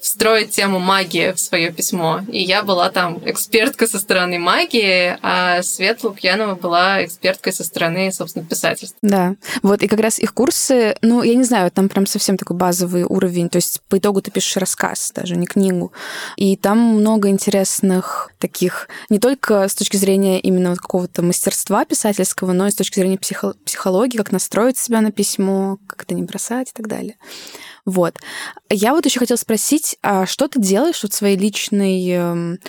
[0.05, 2.21] встроить тему магии в свое письмо.
[2.31, 8.11] И я была там экспертка со стороны магии, а Свет Лукьянова была эксперткой со стороны,
[8.11, 8.99] собственно, писательства.
[9.01, 9.35] Да.
[9.63, 13.03] Вот, и как раз их курсы, ну, я не знаю, там прям совсем такой базовый
[13.03, 13.49] уровень.
[13.49, 15.91] То есть по итогу ты пишешь рассказ, даже не книгу.
[16.35, 22.53] И там много интересных таких, не только с точки зрения именно вот какого-то мастерства писательского,
[22.53, 26.21] но и с точки зрения психо- психологии, как настроить себя на письмо, как это не
[26.21, 27.15] бросать и так далее.
[27.85, 28.17] Вот.
[28.69, 32.59] Я вот еще хотела спросить, а что ты делаешь в своей личной эм,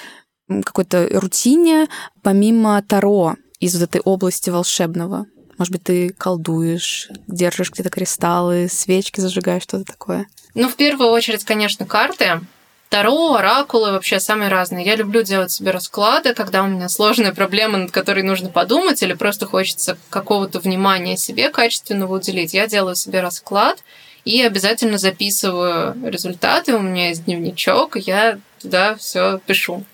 [0.62, 1.88] какой-то рутине,
[2.22, 5.26] помимо Таро из вот этой области волшебного?
[5.58, 10.26] Может быть, ты колдуешь, держишь где-то кристаллы, свечки зажигаешь, что-то такое?
[10.54, 12.40] Ну, в первую очередь, конечно, карты.
[12.88, 14.84] Таро, оракулы вообще самые разные.
[14.84, 19.14] Я люблю делать себе расклады, когда у меня сложная проблема, над которой нужно подумать, или
[19.14, 22.54] просто хочется какого-то внимания себе качественного уделить.
[22.54, 23.82] Я делаю себе расклад,
[24.26, 26.74] и обязательно записываю результаты.
[26.74, 29.84] У меня есть дневничок, я туда все пишу.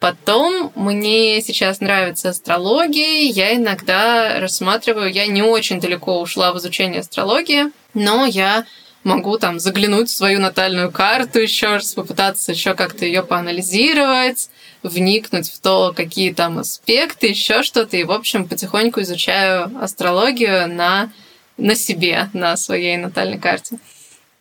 [0.00, 7.00] Потом мне сейчас нравится астрология, я иногда рассматриваю, я не очень далеко ушла в изучение
[7.00, 8.64] астрологии, но я
[9.04, 14.50] могу там заглянуть в свою натальную карту еще раз, попытаться еще как-то ее поанализировать,
[14.82, 17.96] вникнуть в то, какие там аспекты, еще что-то.
[17.96, 21.12] И, в общем, потихоньку изучаю астрологию на,
[21.60, 23.78] на себе, на своей натальной карте.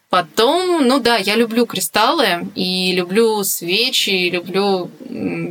[0.10, 4.90] Потом, ну да, я люблю кристаллы и люблю свечи, и люблю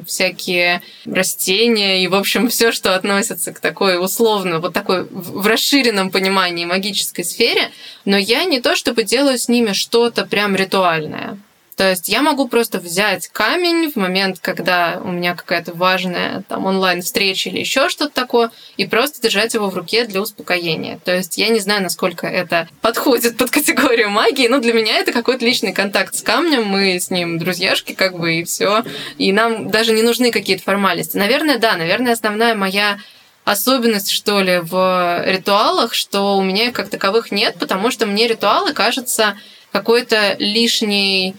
[0.04, 6.10] всякие растения и, в общем, все, что относится к такой условно, вот такой в расширенном
[6.10, 7.70] понимании магической сфере,
[8.04, 11.38] но я не то чтобы делаю с ними что-то прям ритуальное.
[11.78, 16.66] То есть я могу просто взять камень в момент, когда у меня какая-то важная там
[16.66, 20.98] онлайн-встреча или еще что-то такое, и просто держать его в руке для успокоения.
[21.04, 25.12] То есть я не знаю, насколько это подходит под категорию магии, но для меня это
[25.12, 28.82] какой-то личный контакт с камнем, мы с ним друзьяшки, как бы, и все.
[29.16, 31.16] И нам даже не нужны какие-то формальности.
[31.16, 32.98] Наверное, да, наверное, основная моя
[33.44, 38.26] особенность, что ли, в ритуалах, что у меня их как таковых нет, потому что мне
[38.26, 39.38] ритуалы кажутся
[39.70, 41.36] какой-то лишней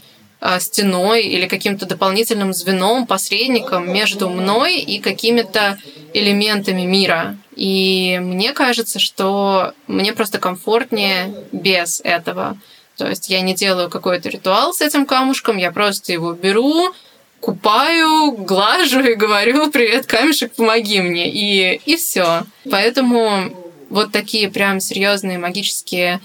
[0.59, 5.77] стеной или каким-то дополнительным звеном, посредником между мной и какими-то
[6.13, 7.37] элементами мира.
[7.55, 12.57] И мне кажется, что мне просто комфортнее без этого.
[12.95, 16.93] То есть я не делаю какой-то ритуал с этим камушком, я просто его беру,
[17.39, 22.43] купаю, глажу и говорю «Привет, камешек, помоги мне!» И, и все.
[22.69, 26.19] Поэтому вот такие прям серьезные магические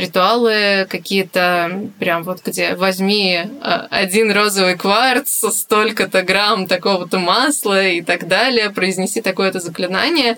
[0.00, 8.02] ритуалы какие-то, прям вот где возьми а, один розовый кварц, столько-то грамм такого-то масла и
[8.02, 10.36] так далее, произнеси такое-то заклинание.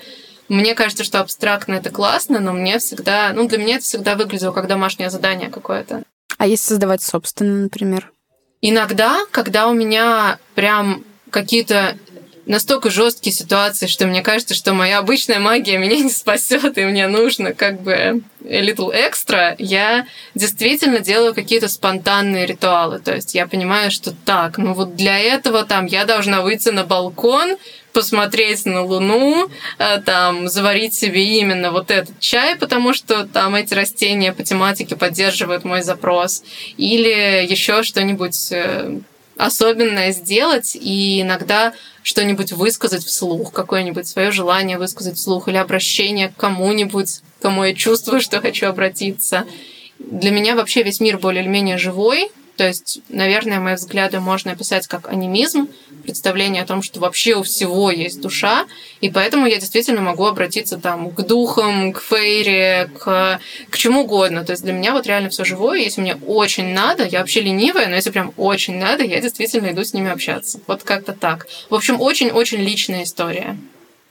[0.49, 4.53] Мне кажется, что абстрактно это классно, но мне всегда, ну, для меня это всегда выглядело
[4.53, 6.03] как домашнее задание какое-то.
[6.39, 8.13] А если создавать собственное, например?
[8.61, 11.97] Иногда, когда у меня прям какие-то
[12.47, 17.09] настолько жесткие ситуации, что мне кажется, что моя обычная магия меня не спасет, и мне
[17.09, 23.01] нужно как бы little extra, я действительно делаю какие-то спонтанные ритуалы.
[23.01, 26.85] То есть я понимаю, что так, ну вот для этого там я должна выйти на
[26.85, 27.57] балкон,
[27.93, 33.73] посмотреть на Луну, э, там, заварить себе именно вот этот чай, потому что там эти
[33.73, 36.43] растения по тематике поддерживают мой запрос,
[36.77, 38.99] или еще что-нибудь э,
[39.37, 41.73] особенное сделать и иногда
[42.03, 48.21] что-нибудь высказать вслух, какое-нибудь свое желание высказать вслух или обращение к кому-нибудь, кому я чувствую,
[48.21, 49.47] что хочу обратиться.
[49.99, 54.53] Для меня вообще весь мир более или менее живой, то есть, наверное, мои взгляды можно
[54.53, 55.69] описать как анимизм,
[56.03, 58.67] представление о том, что вообще у всего есть душа,
[59.01, 63.41] и поэтому я действительно могу обратиться там к духам, к фейре, к,
[63.71, 64.45] к чему угодно.
[64.45, 67.89] То есть для меня вот реально все живое, если мне очень надо, я вообще ленивая,
[67.89, 70.61] но если прям очень надо, я действительно иду с ними общаться.
[70.67, 71.47] Вот как-то так.
[71.69, 73.57] В общем, очень-очень личная история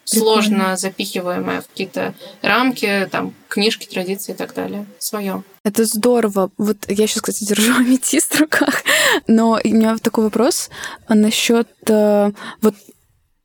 [0.06, 4.86] сложно запихиваемое в какие-то рамки, там, книжки, традиции и так далее.
[5.00, 5.44] Свое.
[5.64, 6.52] Это здорово.
[6.58, 8.84] Вот я сейчас, кстати, держу аметист в руках,
[9.28, 10.70] но у меня такой вопрос
[11.10, 12.76] насчет э, вот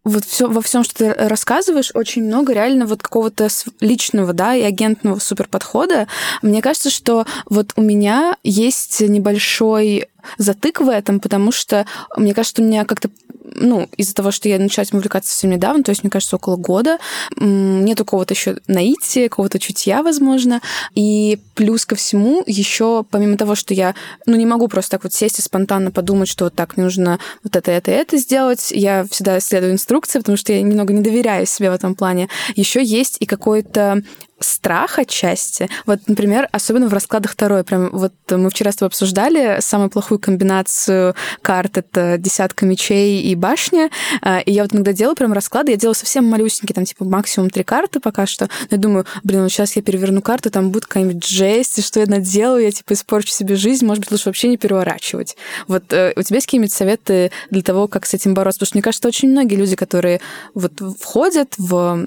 [0.02, 3.48] вот все, во всем, что ты рассказываешь, очень много реально вот какого-то
[3.80, 6.08] личного, да, и агентного супер подхода.
[6.40, 12.56] Мне кажется, что вот у меня есть небольшой затык в этом, потому что мне кажется,
[12.56, 13.10] что у меня как-то
[13.44, 16.56] ну, из-за того, что я начала этим увлекаться совсем недавно, то есть, мне кажется, около
[16.56, 16.98] года,
[17.36, 20.60] нет какого-то еще наития, какого-то чутья, возможно.
[20.94, 23.94] И плюс ко всему, еще помимо того, что я,
[24.26, 27.18] ну, не могу просто так вот сесть и спонтанно подумать, что вот так, мне нужно
[27.42, 31.46] вот это, это, это сделать, я всегда следую инструкции, потому что я немного не доверяю
[31.46, 32.28] себе в этом плане.
[32.54, 34.02] Еще есть и какой-то
[34.40, 35.68] страх отчасти.
[35.86, 37.62] Вот, например, особенно в раскладах второй.
[37.62, 41.78] Прям вот мы вчера с тобой обсуждали самую плохую комбинацию карт.
[41.78, 43.90] Это десятка мечей и башня.
[44.22, 45.72] А, и я вот иногда делаю прям расклады.
[45.72, 48.46] Я делаю совсем малюсенькие, там типа максимум три карты пока что.
[48.70, 52.00] Но я думаю, блин, вот сейчас я переверну карту, там будет какая-нибудь жесть, и что
[52.00, 53.84] я наделаю, я типа испорчу себе жизнь.
[53.84, 55.36] Может быть, лучше вообще не переворачивать.
[55.68, 58.58] Вот э, у тебя есть какие-нибудь советы для того, как с этим бороться?
[58.58, 60.20] Потому что мне кажется, очень многие люди, которые
[60.54, 62.06] вот входят в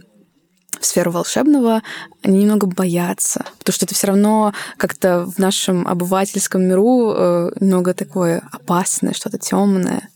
[0.84, 1.82] в сферу волшебного,
[2.22, 7.94] они немного боятся, потому что это все равно как-то в нашем обывательском миру э, немного
[7.94, 10.10] такое опасное, что-то темное.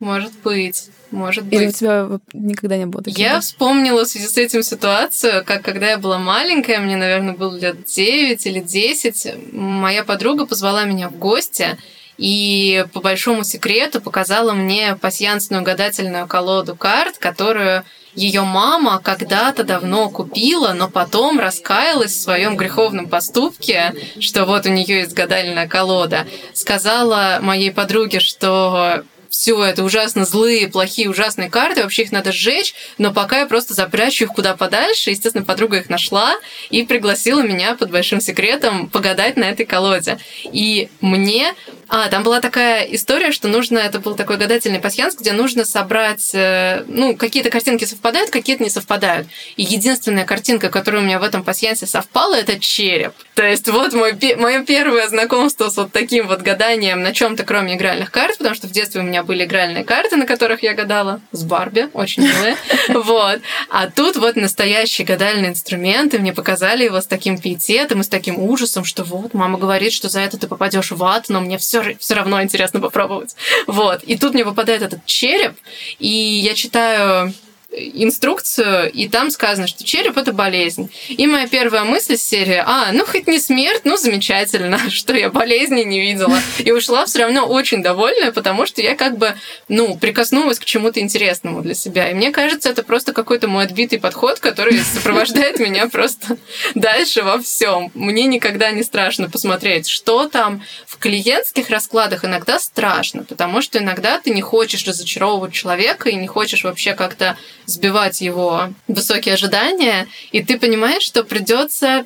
[0.00, 1.54] Может быть, может быть.
[1.54, 3.18] Или у тебя никогда не было таких?
[3.18, 7.56] Я вспомнила в связи с этим ситуацию, как когда я была маленькая, мне, наверное, было
[7.56, 11.78] лет 9 или 10, моя подруга позвала меня в гости,
[12.18, 17.84] и по большому секрету показала мне пасьянсную гадательную колоду карт, которую
[18.14, 24.70] ее мама когда-то давно купила, но потом раскаялась в своем греховном поступке, что вот у
[24.70, 26.26] нее есть гадальная колода.
[26.52, 29.04] Сказала моей подруге, что
[29.34, 33.74] все это ужасно злые, плохие, ужасные карты, вообще их надо сжечь, но пока я просто
[33.74, 35.10] запрячу их куда подальше.
[35.10, 36.36] Естественно, подруга их нашла
[36.70, 40.18] и пригласила меня под большим секретом погадать на этой колоде.
[40.44, 41.52] И мне
[41.96, 46.28] а, там была такая история, что нужно, это был такой гадательный пасьянс, где нужно собрать,
[46.34, 49.28] э, ну, какие-то картинки совпадают, какие-то не совпадают.
[49.56, 53.12] И единственная картинка, которая у меня в этом пасьянсе совпала, это череп.
[53.36, 57.44] То есть вот мой, мое первое знакомство с вот таким вот гаданием на чем то
[57.44, 60.74] кроме игральных карт, потому что в детстве у меня были игральные карты, на которых я
[60.74, 62.56] гадала с Барби, очень милые.
[62.88, 63.40] Вот.
[63.70, 68.08] А тут вот настоящий гадальный инструмент, и мне показали его с таким пиететом и с
[68.08, 71.56] таким ужасом, что вот, мама говорит, что за это ты попадешь в ад, но мне
[71.56, 73.34] все все равно интересно попробовать.
[73.66, 74.02] Вот.
[74.04, 75.54] И тут мне выпадает этот череп,
[75.98, 77.32] и я читаю
[77.76, 80.90] инструкцию, и там сказано, что череп– это болезнь.
[81.08, 85.30] И моя первая мысль из серии, а, ну хоть не смерть, ну замечательно, что я
[85.30, 86.38] болезни не видела.
[86.58, 89.34] И ушла все равно очень довольная, потому что я как бы,
[89.68, 92.10] ну, прикоснулась к чему-то интересному для себя.
[92.10, 96.36] И мне кажется, это просто какой-то мой отбитый подход, который сопровождает меня просто
[96.74, 97.90] дальше во всем.
[97.94, 100.62] Мне никогда не страшно посмотреть, что там.
[100.86, 106.26] В клиентских раскладах иногда страшно, потому что иногда ты не хочешь разочаровывать человека и не
[106.26, 112.04] хочешь вообще как-то сбивать его высокие ожидания, и ты понимаешь, что придется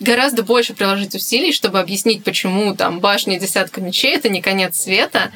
[0.00, 5.32] гораздо больше приложить усилий, чтобы объяснить, почему там башня десятка мечей это не конец света.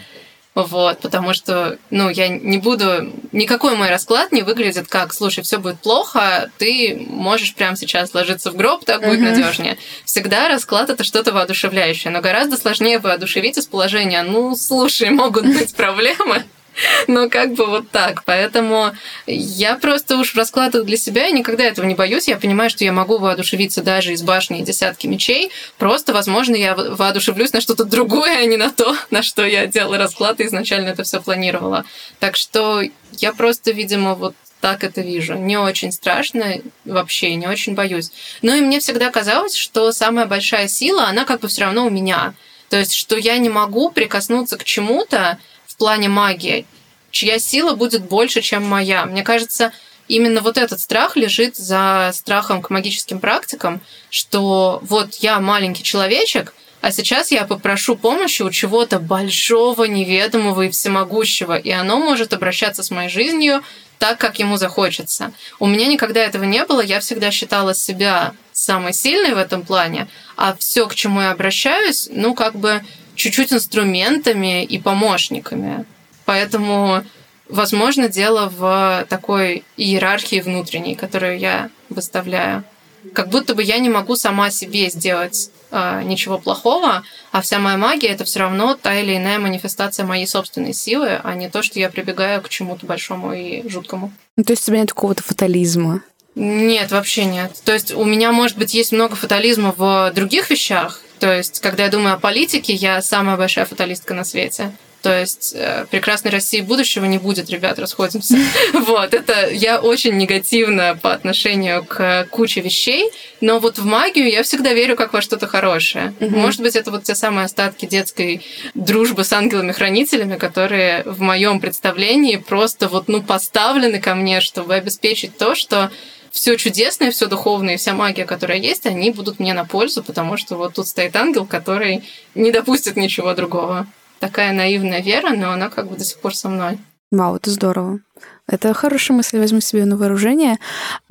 [0.53, 3.13] Вот, потому что, ну, я не буду...
[3.31, 8.51] Никакой мой расклад не выглядит как, слушай, все будет плохо, ты можешь прямо сейчас ложиться
[8.51, 9.31] в гроб, так будет uh-huh.
[9.31, 9.79] надежнее.
[10.05, 15.73] Всегда расклад это что-то воодушевляющее, но гораздо сложнее воодушевить из положения, ну, слушай, могут быть
[15.77, 16.45] проблемы,
[17.09, 18.25] Ну, как бы вот так.
[18.25, 18.93] Поэтому
[19.27, 22.29] я просто уж в раскладах для себя и никогда этого не боюсь.
[22.29, 25.51] Я понимаю, что я могу воодушевиться даже из башни и десятки мечей.
[25.79, 29.99] Просто, возможно, я воодушевлюсь на что-то другое, а не на то, на что я делала
[29.99, 31.85] расклад и изначально это все планировала.
[32.19, 35.35] Так что я просто, видимо, вот так это вижу.
[35.35, 38.11] Не очень страшно вообще, не очень боюсь.
[38.43, 41.91] Ну и мне всегда казалось, что самая большая сила, она как бы все равно у
[41.91, 42.35] меня.
[42.69, 45.39] То есть, что я не могу прикоснуться к чему-то,
[45.81, 46.67] плане магии,
[47.11, 49.07] чья сила будет больше, чем моя.
[49.07, 49.73] Мне кажется,
[50.09, 56.55] именно вот этот страх лежит за страхом к магическим практикам, что вот я маленький человечек,
[56.83, 62.83] а сейчас я попрошу помощи у чего-то большого, неведомого и всемогущего, и оно может обращаться
[62.83, 63.63] с моей жизнью
[63.99, 65.33] так, как ему захочется.
[65.59, 70.09] У меня никогда этого не было, я всегда считала себя самой сильной в этом плане,
[70.37, 72.83] а все, к чему я обращаюсь, ну, как бы
[73.21, 75.85] чуть-чуть инструментами и помощниками.
[76.25, 77.05] Поэтому,
[77.49, 82.65] возможно, дело в такой иерархии внутренней, которую я выставляю.
[83.13, 87.03] Как будто бы я не могу сама себе сделать э, ничего плохого,
[87.33, 91.35] а вся моя магия это все равно та или иная манифестация моей собственной силы, а
[91.35, 94.13] не то, что я прибегаю к чему-то большому и жуткому.
[94.37, 96.03] Ну, то есть у тебя нет какого-то фатализма?
[96.35, 97.53] Нет, вообще нет.
[97.65, 101.85] То есть у меня, может быть, есть много фатализма в других вещах, то есть, когда
[101.85, 104.73] я думаю о политике, я самая большая фаталистка на свете.
[105.03, 108.37] То есть э, прекрасной России будущего не будет, ребят, расходимся.
[108.73, 113.11] Вот, это я очень негативно по отношению к куче вещей,
[113.41, 116.15] но вот в магию я всегда верю как во что-то хорошее.
[116.21, 116.37] Угу.
[116.37, 122.37] Может быть, это вот те самые остатки детской дружбы с ангелами-хранителями, которые в моем представлении
[122.37, 125.91] просто вот, ну, поставлены ко мне, чтобы обеспечить то, что
[126.31, 130.57] все чудесное, все духовное, вся магия, которая есть, они будут мне на пользу, потому что
[130.57, 132.05] вот тут стоит ангел, который
[132.35, 133.87] не допустит ничего другого.
[134.19, 136.79] Такая наивная вера, но она как бы до сих пор со мной.
[137.11, 138.01] Вау, это здорово.
[138.47, 140.59] Это хорошая мысль, возьму себе на вооружение.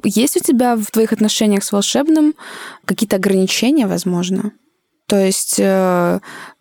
[0.03, 2.35] Есть у тебя в твоих отношениях с волшебным
[2.85, 4.51] какие-то ограничения, возможно?
[5.07, 6.19] То есть э,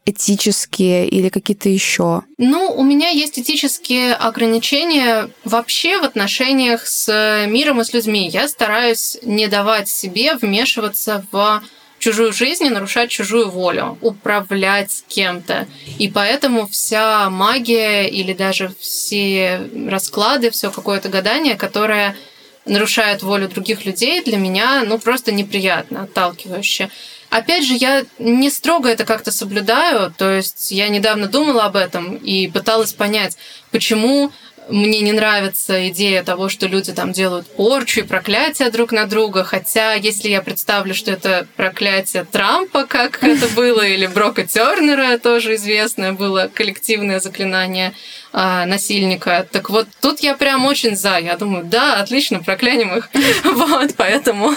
[0.08, 2.22] этические или какие-то еще?
[2.38, 8.28] Ну, у меня есть этические ограничения вообще в отношениях с миром и с людьми.
[8.28, 11.62] Я стараюсь не давать себе вмешиваться в
[11.98, 15.66] чужую жизнь и нарушать чужую волю, управлять кем-то.
[15.98, 22.16] И поэтому вся магия или даже все расклады, все какое-то гадание, которое
[22.64, 26.90] нарушает волю других людей, для меня ну просто неприятно, отталкивающе.
[27.30, 32.16] Опять же, я не строго это как-то соблюдаю, то есть я недавно думала об этом
[32.16, 33.36] и пыталась понять,
[33.70, 34.32] почему
[34.68, 39.44] мне не нравится идея того, что люди там делают порчу и проклятия друг на друга,
[39.44, 45.54] хотя если я представлю, что это проклятие Трампа, как это было, или Брока Тернера, тоже
[45.54, 47.94] известное было коллективное заклинание
[48.32, 51.18] а, насильника, так вот тут я прям очень за.
[51.18, 53.10] Я думаю, да, отлично, проклянем их.
[53.44, 54.54] Вот, поэтому,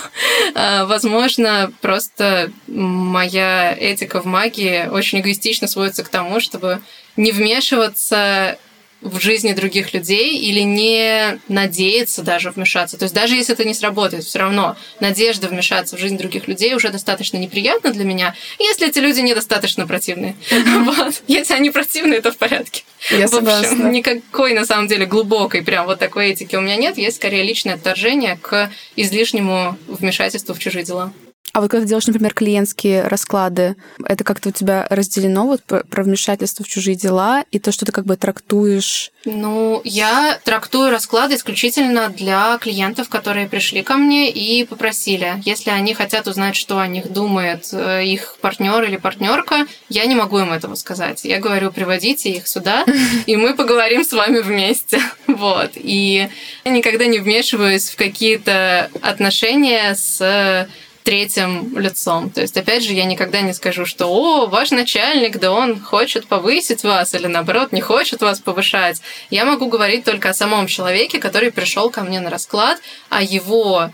[0.55, 6.81] а, возможно, просто моя этика в магии очень эгоистично сводится к тому, чтобы
[7.15, 8.57] не вмешиваться
[9.01, 12.97] в жизни других людей или не надеяться даже вмешаться.
[12.97, 16.73] То есть даже если это не сработает, все равно надежда вмешаться в жизнь других людей
[16.75, 20.35] уже достаточно неприятна для меня, если эти люди недостаточно противные.
[20.81, 21.23] Вот.
[21.27, 22.83] Если они противные, то в порядке.
[23.09, 26.97] Я в общем, никакой на самом деле глубокой прям вот такой этики у меня нет.
[26.97, 31.11] Есть скорее личное отторжение к излишнему вмешательству в чужие дела.
[31.53, 33.75] А вот когда ты делаешь, например, клиентские расклады,
[34.05, 37.91] это как-то у тебя разделено вот про вмешательство в чужие дела и то, что ты
[37.91, 39.11] как бы трактуешь?
[39.25, 45.41] Ну, я трактую расклады исключительно для клиентов, которые пришли ко мне и попросили.
[45.45, 50.15] Если они хотят узнать, что о них думает э, их партнер или партнерка, я не
[50.15, 51.25] могу им этого сказать.
[51.25, 52.85] Я говорю, приводите их сюда,
[53.25, 54.99] и мы поговорим с вами вместе.
[55.27, 55.71] Вот.
[55.75, 56.29] И
[56.65, 60.67] я никогда не вмешиваюсь в какие-то отношения с
[61.03, 62.29] третьим лицом.
[62.29, 66.27] То есть, опять же, я никогда не скажу, что «О, ваш начальник, да он хочет
[66.27, 69.01] повысить вас» или, наоборот, не хочет вас повышать.
[69.29, 72.79] Я могу говорить только о самом человеке, который пришел ко мне на расклад,
[73.09, 73.91] о его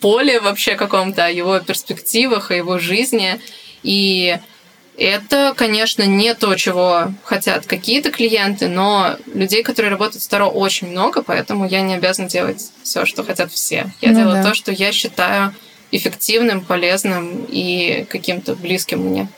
[0.00, 3.40] поле вообще каком-то, о его перспективах, о его жизни.
[3.82, 4.38] И
[4.96, 10.88] это, конечно, не то, чего хотят какие-то клиенты, но людей, которые работают в Таро, очень
[10.88, 13.92] много, поэтому я не обязана делать все, что хотят все.
[14.00, 14.50] Я ну, делаю да.
[14.50, 15.54] то, что я считаю
[15.92, 19.28] эффективным, полезным и каким-то близким мне.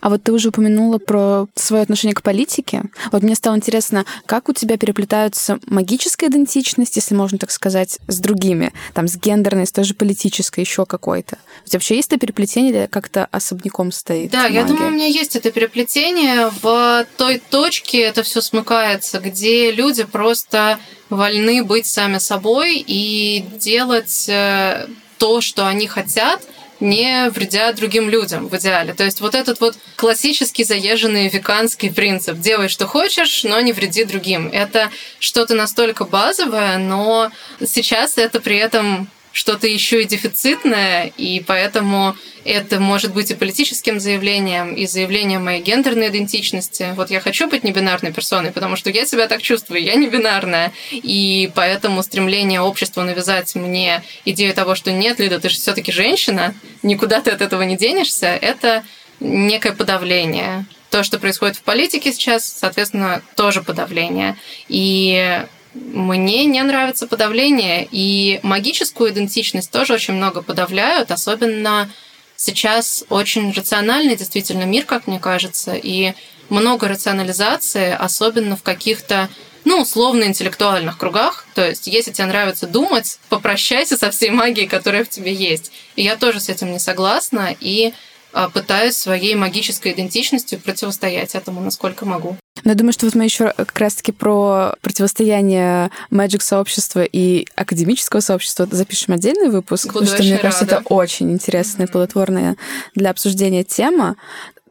[0.00, 2.82] А вот ты уже упомянула про свое отношение к политике.
[3.12, 8.18] Вот мне стало интересно, как у тебя переплетаются магическая идентичность, если можно так сказать, с
[8.18, 11.38] другими, там, с гендерной, с той же политической, еще какой-то.
[11.64, 14.30] У тебя вообще есть это переплетение или как-то особняком стоит?
[14.30, 14.54] Да, магия?
[14.56, 16.50] я думаю, у меня есть это переплетение.
[16.62, 20.78] В той точке это все смыкается, где люди просто
[21.10, 24.86] вольны быть сами собой и делать э,
[25.18, 26.40] то, что они хотят,
[26.80, 28.94] не вредя другим людям в идеале.
[28.94, 34.04] То есть вот этот вот классический заезженный веканский принцип «делай, что хочешь, но не вреди
[34.04, 34.48] другим».
[34.52, 37.30] Это что-то настолько базовое, но
[37.66, 39.08] сейчас это при этом
[39.38, 45.62] что-то еще и дефицитное, и поэтому это может быть и политическим заявлением, и заявлением моей
[45.62, 46.88] гендерной идентичности.
[46.96, 50.72] Вот я хочу быть небинарной персоной, потому что я себя так чувствую, я не бинарная,
[50.90, 55.92] и поэтому стремление общества навязать мне идею того, что нет, Лида, ты же все таки
[55.92, 58.82] женщина, никуда ты от этого не денешься, это
[59.20, 60.66] некое подавление.
[60.90, 64.36] То, что происходит в политике сейчас, соответственно, тоже подавление.
[64.68, 65.44] И
[65.92, 71.90] мне не нравится подавление, и магическую идентичность тоже очень много подавляют, особенно
[72.36, 76.14] сейчас очень рациональный действительно мир, как мне кажется, и
[76.48, 79.28] много рационализации, особенно в каких-то
[79.64, 81.46] ну, условно-интеллектуальных кругах.
[81.54, 85.72] То есть, если тебе нравится думать, попрощайся со всей магией, которая в тебе есть.
[85.94, 87.92] И я тоже с этим не согласна, и
[88.32, 92.36] а, пытаюсь своей магической идентичностью противостоять этому, насколько могу.
[92.64, 98.20] Но я думаю, что вот мы еще как раз-таки про противостояние magic сообщества и академического
[98.20, 100.42] сообщества запишем отдельный выпуск, Буду потому что, мне рада.
[100.42, 101.92] кажется, это очень интересная, mm-hmm.
[101.92, 102.56] плодотворная
[102.94, 104.16] для обсуждения тема.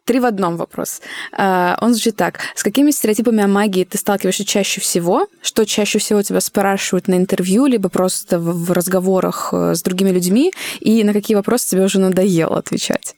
[0.06, 1.02] Три в одном вопрос.
[1.34, 2.40] А, он звучит так.
[2.56, 5.28] С какими стереотипами о магии ты сталкиваешься чаще всего?
[5.42, 10.54] Что чаще всего тебя спрашивают на интервью, либо просто в разговорах э, с другими людьми?
[10.80, 13.17] И на какие вопросы тебе уже надоело отвечать?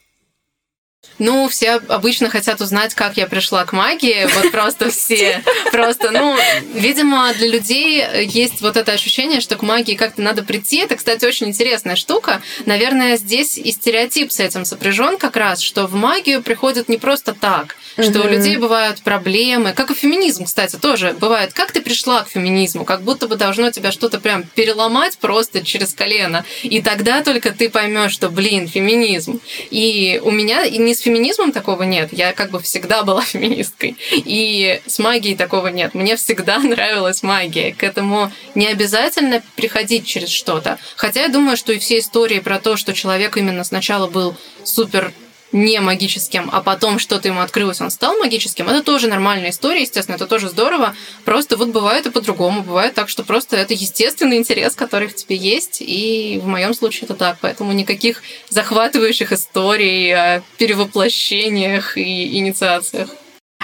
[1.20, 4.28] Ну, все обычно хотят узнать, как я пришла к магии.
[4.34, 5.44] Вот просто все.
[5.72, 6.38] Просто, ну,
[6.74, 10.78] видимо, для людей есть вот это ощущение, что к магии как-то надо прийти.
[10.78, 12.42] Это, кстати, очень интересная штука.
[12.66, 17.34] Наверное, здесь и стереотип с этим сопряжен как раз, что в магию приходят не просто
[17.34, 21.54] так, что у людей бывают проблемы, как и феминизм, кстати, тоже бывает.
[21.54, 22.86] Как ты пришла к феминизму?
[22.86, 26.46] Как будто бы должно тебя что-то прям переломать просто через колено.
[26.64, 29.42] И тогда только ты поймешь, что, блин, феминизм.
[29.70, 31.09] И у меня не с феминизмом
[31.52, 32.10] такого нет.
[32.12, 33.98] Я как бы всегда была феминисткой.
[34.12, 35.94] И с магией такого нет.
[35.94, 37.74] Мне всегда нравилась магия.
[37.74, 40.78] К этому не обязательно приходить через что-то.
[40.96, 45.14] Хотя я думаю, что и все истории про то, что человек именно сначала был супер
[45.52, 50.16] не магическим, а потом что-то ему открылось, он стал магическим, это тоже нормальная история, естественно,
[50.16, 50.96] это тоже здорово.
[51.26, 52.62] Просто вот бывает и по-другому.
[52.62, 57.06] Бывает так, что просто это естественный интерес, который в тебе есть, и в моем случае
[57.06, 57.38] это так.
[57.42, 63.10] Поэтому никаких захватывающих историй о перевоплощениях и инициациях.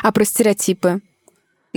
[0.01, 1.01] А про стереотипы?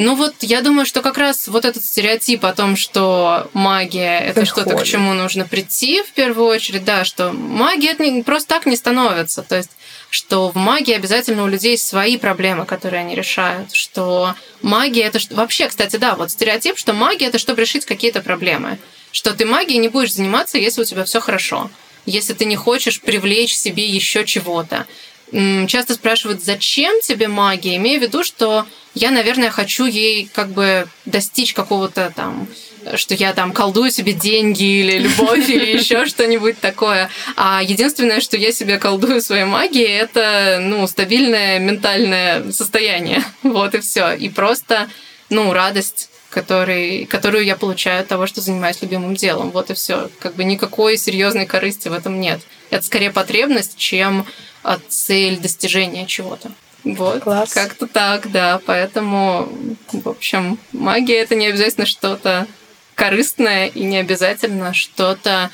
[0.01, 4.45] Ну вот, я думаю, что как раз вот этот стереотип о том, что магия это
[4.45, 8.67] что-то, к чему нужно прийти в первую очередь, да, что магия это не, просто так
[8.67, 9.43] не становится.
[9.43, 9.71] То есть
[10.11, 15.69] что в магии обязательно у людей свои проблемы, которые они решают, что магия это вообще,
[15.69, 18.79] кстати, да, вот стереотип, что магия это чтобы решить какие-то проблемы,
[19.13, 21.71] что ты магией не будешь заниматься, если у тебя все хорошо,
[22.07, 24.87] если ты не хочешь привлечь себе еще чего-то.
[25.67, 30.89] часто спрашивают, зачем тебе магия, имея в виду, что я, наверное, хочу ей как бы
[31.05, 32.49] достичь какого-то там
[32.95, 37.11] что я там колдую себе деньги или любовь или еще что-нибудь такое.
[37.37, 43.23] А единственное, что я себе колдую своей магией, это ну, стабильное ментальное состояние.
[43.43, 44.13] Вот и все.
[44.13, 44.89] И просто
[45.31, 49.51] ну, радость который, которую я получаю от того, что занимаюсь любимым делом.
[49.51, 50.11] Вот и все.
[50.21, 52.41] Как бы никакой серьезной корысти в этом нет.
[52.71, 54.27] Это скорее потребность, чем
[54.89, 56.53] цель достижения чего-то.
[56.85, 57.23] Вот.
[57.23, 57.53] Класс.
[57.53, 58.61] Как-то так, да.
[58.65, 59.49] Поэтому,
[59.93, 62.47] в общем, магия это не обязательно что-то
[62.99, 65.51] корыстное и не обязательно что-то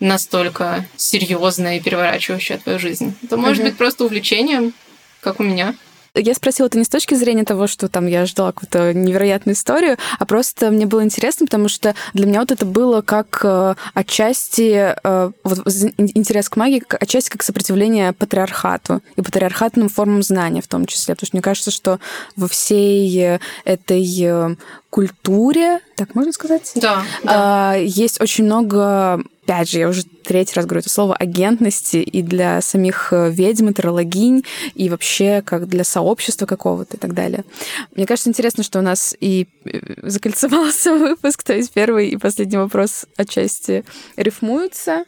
[0.00, 3.14] настолько серьезное и переворачивающее твою жизнь.
[3.22, 3.68] Это может угу.
[3.68, 4.72] быть просто увлечением,
[5.20, 5.74] как у меня.
[6.14, 9.96] Я спросила это не с точки зрения того, что там я ждала какую-то невероятную историю,
[10.18, 14.94] а просто мне было интересно, потому что для меня вот это было как э, отчасти
[15.02, 15.58] э, вот
[15.96, 21.14] интерес к магии, отчасти как сопротивление патриархату и патриархатным формам знания в том числе.
[21.14, 22.00] Потому что мне кажется, что
[22.36, 24.56] во всей этой э,
[24.90, 26.72] культуре, так можно сказать?
[26.74, 27.02] Да.
[27.22, 27.74] да.
[27.74, 32.60] Есть очень много опять же, я уже третий раз говорю это слово, агентности и для
[32.60, 34.44] самих э, ведьм, террологинь,
[34.74, 37.44] и вообще как для сообщества какого-то и так далее.
[37.96, 42.58] Мне кажется, интересно, что у нас и э, закольцевался выпуск, то есть первый и последний
[42.58, 43.84] вопрос отчасти
[44.16, 45.04] рифмуются.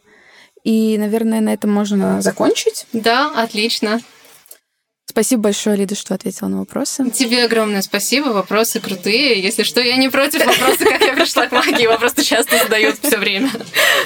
[0.64, 2.86] И, наверное, на этом можно закончить.
[2.92, 4.00] Да, отлично.
[5.06, 7.10] Спасибо большое, Лида, что ответила на вопросы.
[7.10, 8.28] Тебе огромное спасибо.
[8.28, 9.40] Вопросы крутые.
[9.42, 11.82] Если что, я не против вопроса, как я пришла к магии.
[11.82, 13.50] Его просто часто задают все время.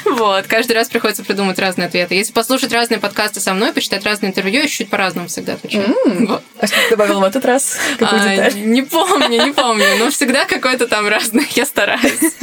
[0.04, 0.46] Вот.
[0.46, 2.14] Каждый раз приходится придумать разные ответы.
[2.14, 5.94] Если послушать разные подкасты со мной, почитать разные интервью, я чуть по-разному всегда отвечаю.
[6.26, 6.42] Вот.
[6.58, 7.76] А что ты добавила в этот раз?
[8.00, 9.84] А, Не помню, не помню.
[9.98, 11.46] Но всегда какой-то там разный.
[11.54, 12.34] Я стараюсь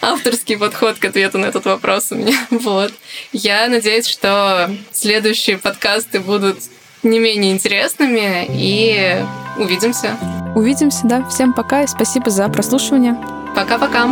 [0.00, 2.36] авторский подход к ответу на этот вопрос у меня.
[2.50, 2.92] Вот.
[3.32, 6.58] Я надеюсь, что следующие подкасты будут
[7.02, 8.46] не менее интересными.
[8.48, 9.16] И
[9.58, 10.16] увидимся.
[10.54, 11.24] Увидимся, да.
[11.28, 13.16] Всем пока и спасибо за прослушивание.
[13.54, 14.08] Пока-пока.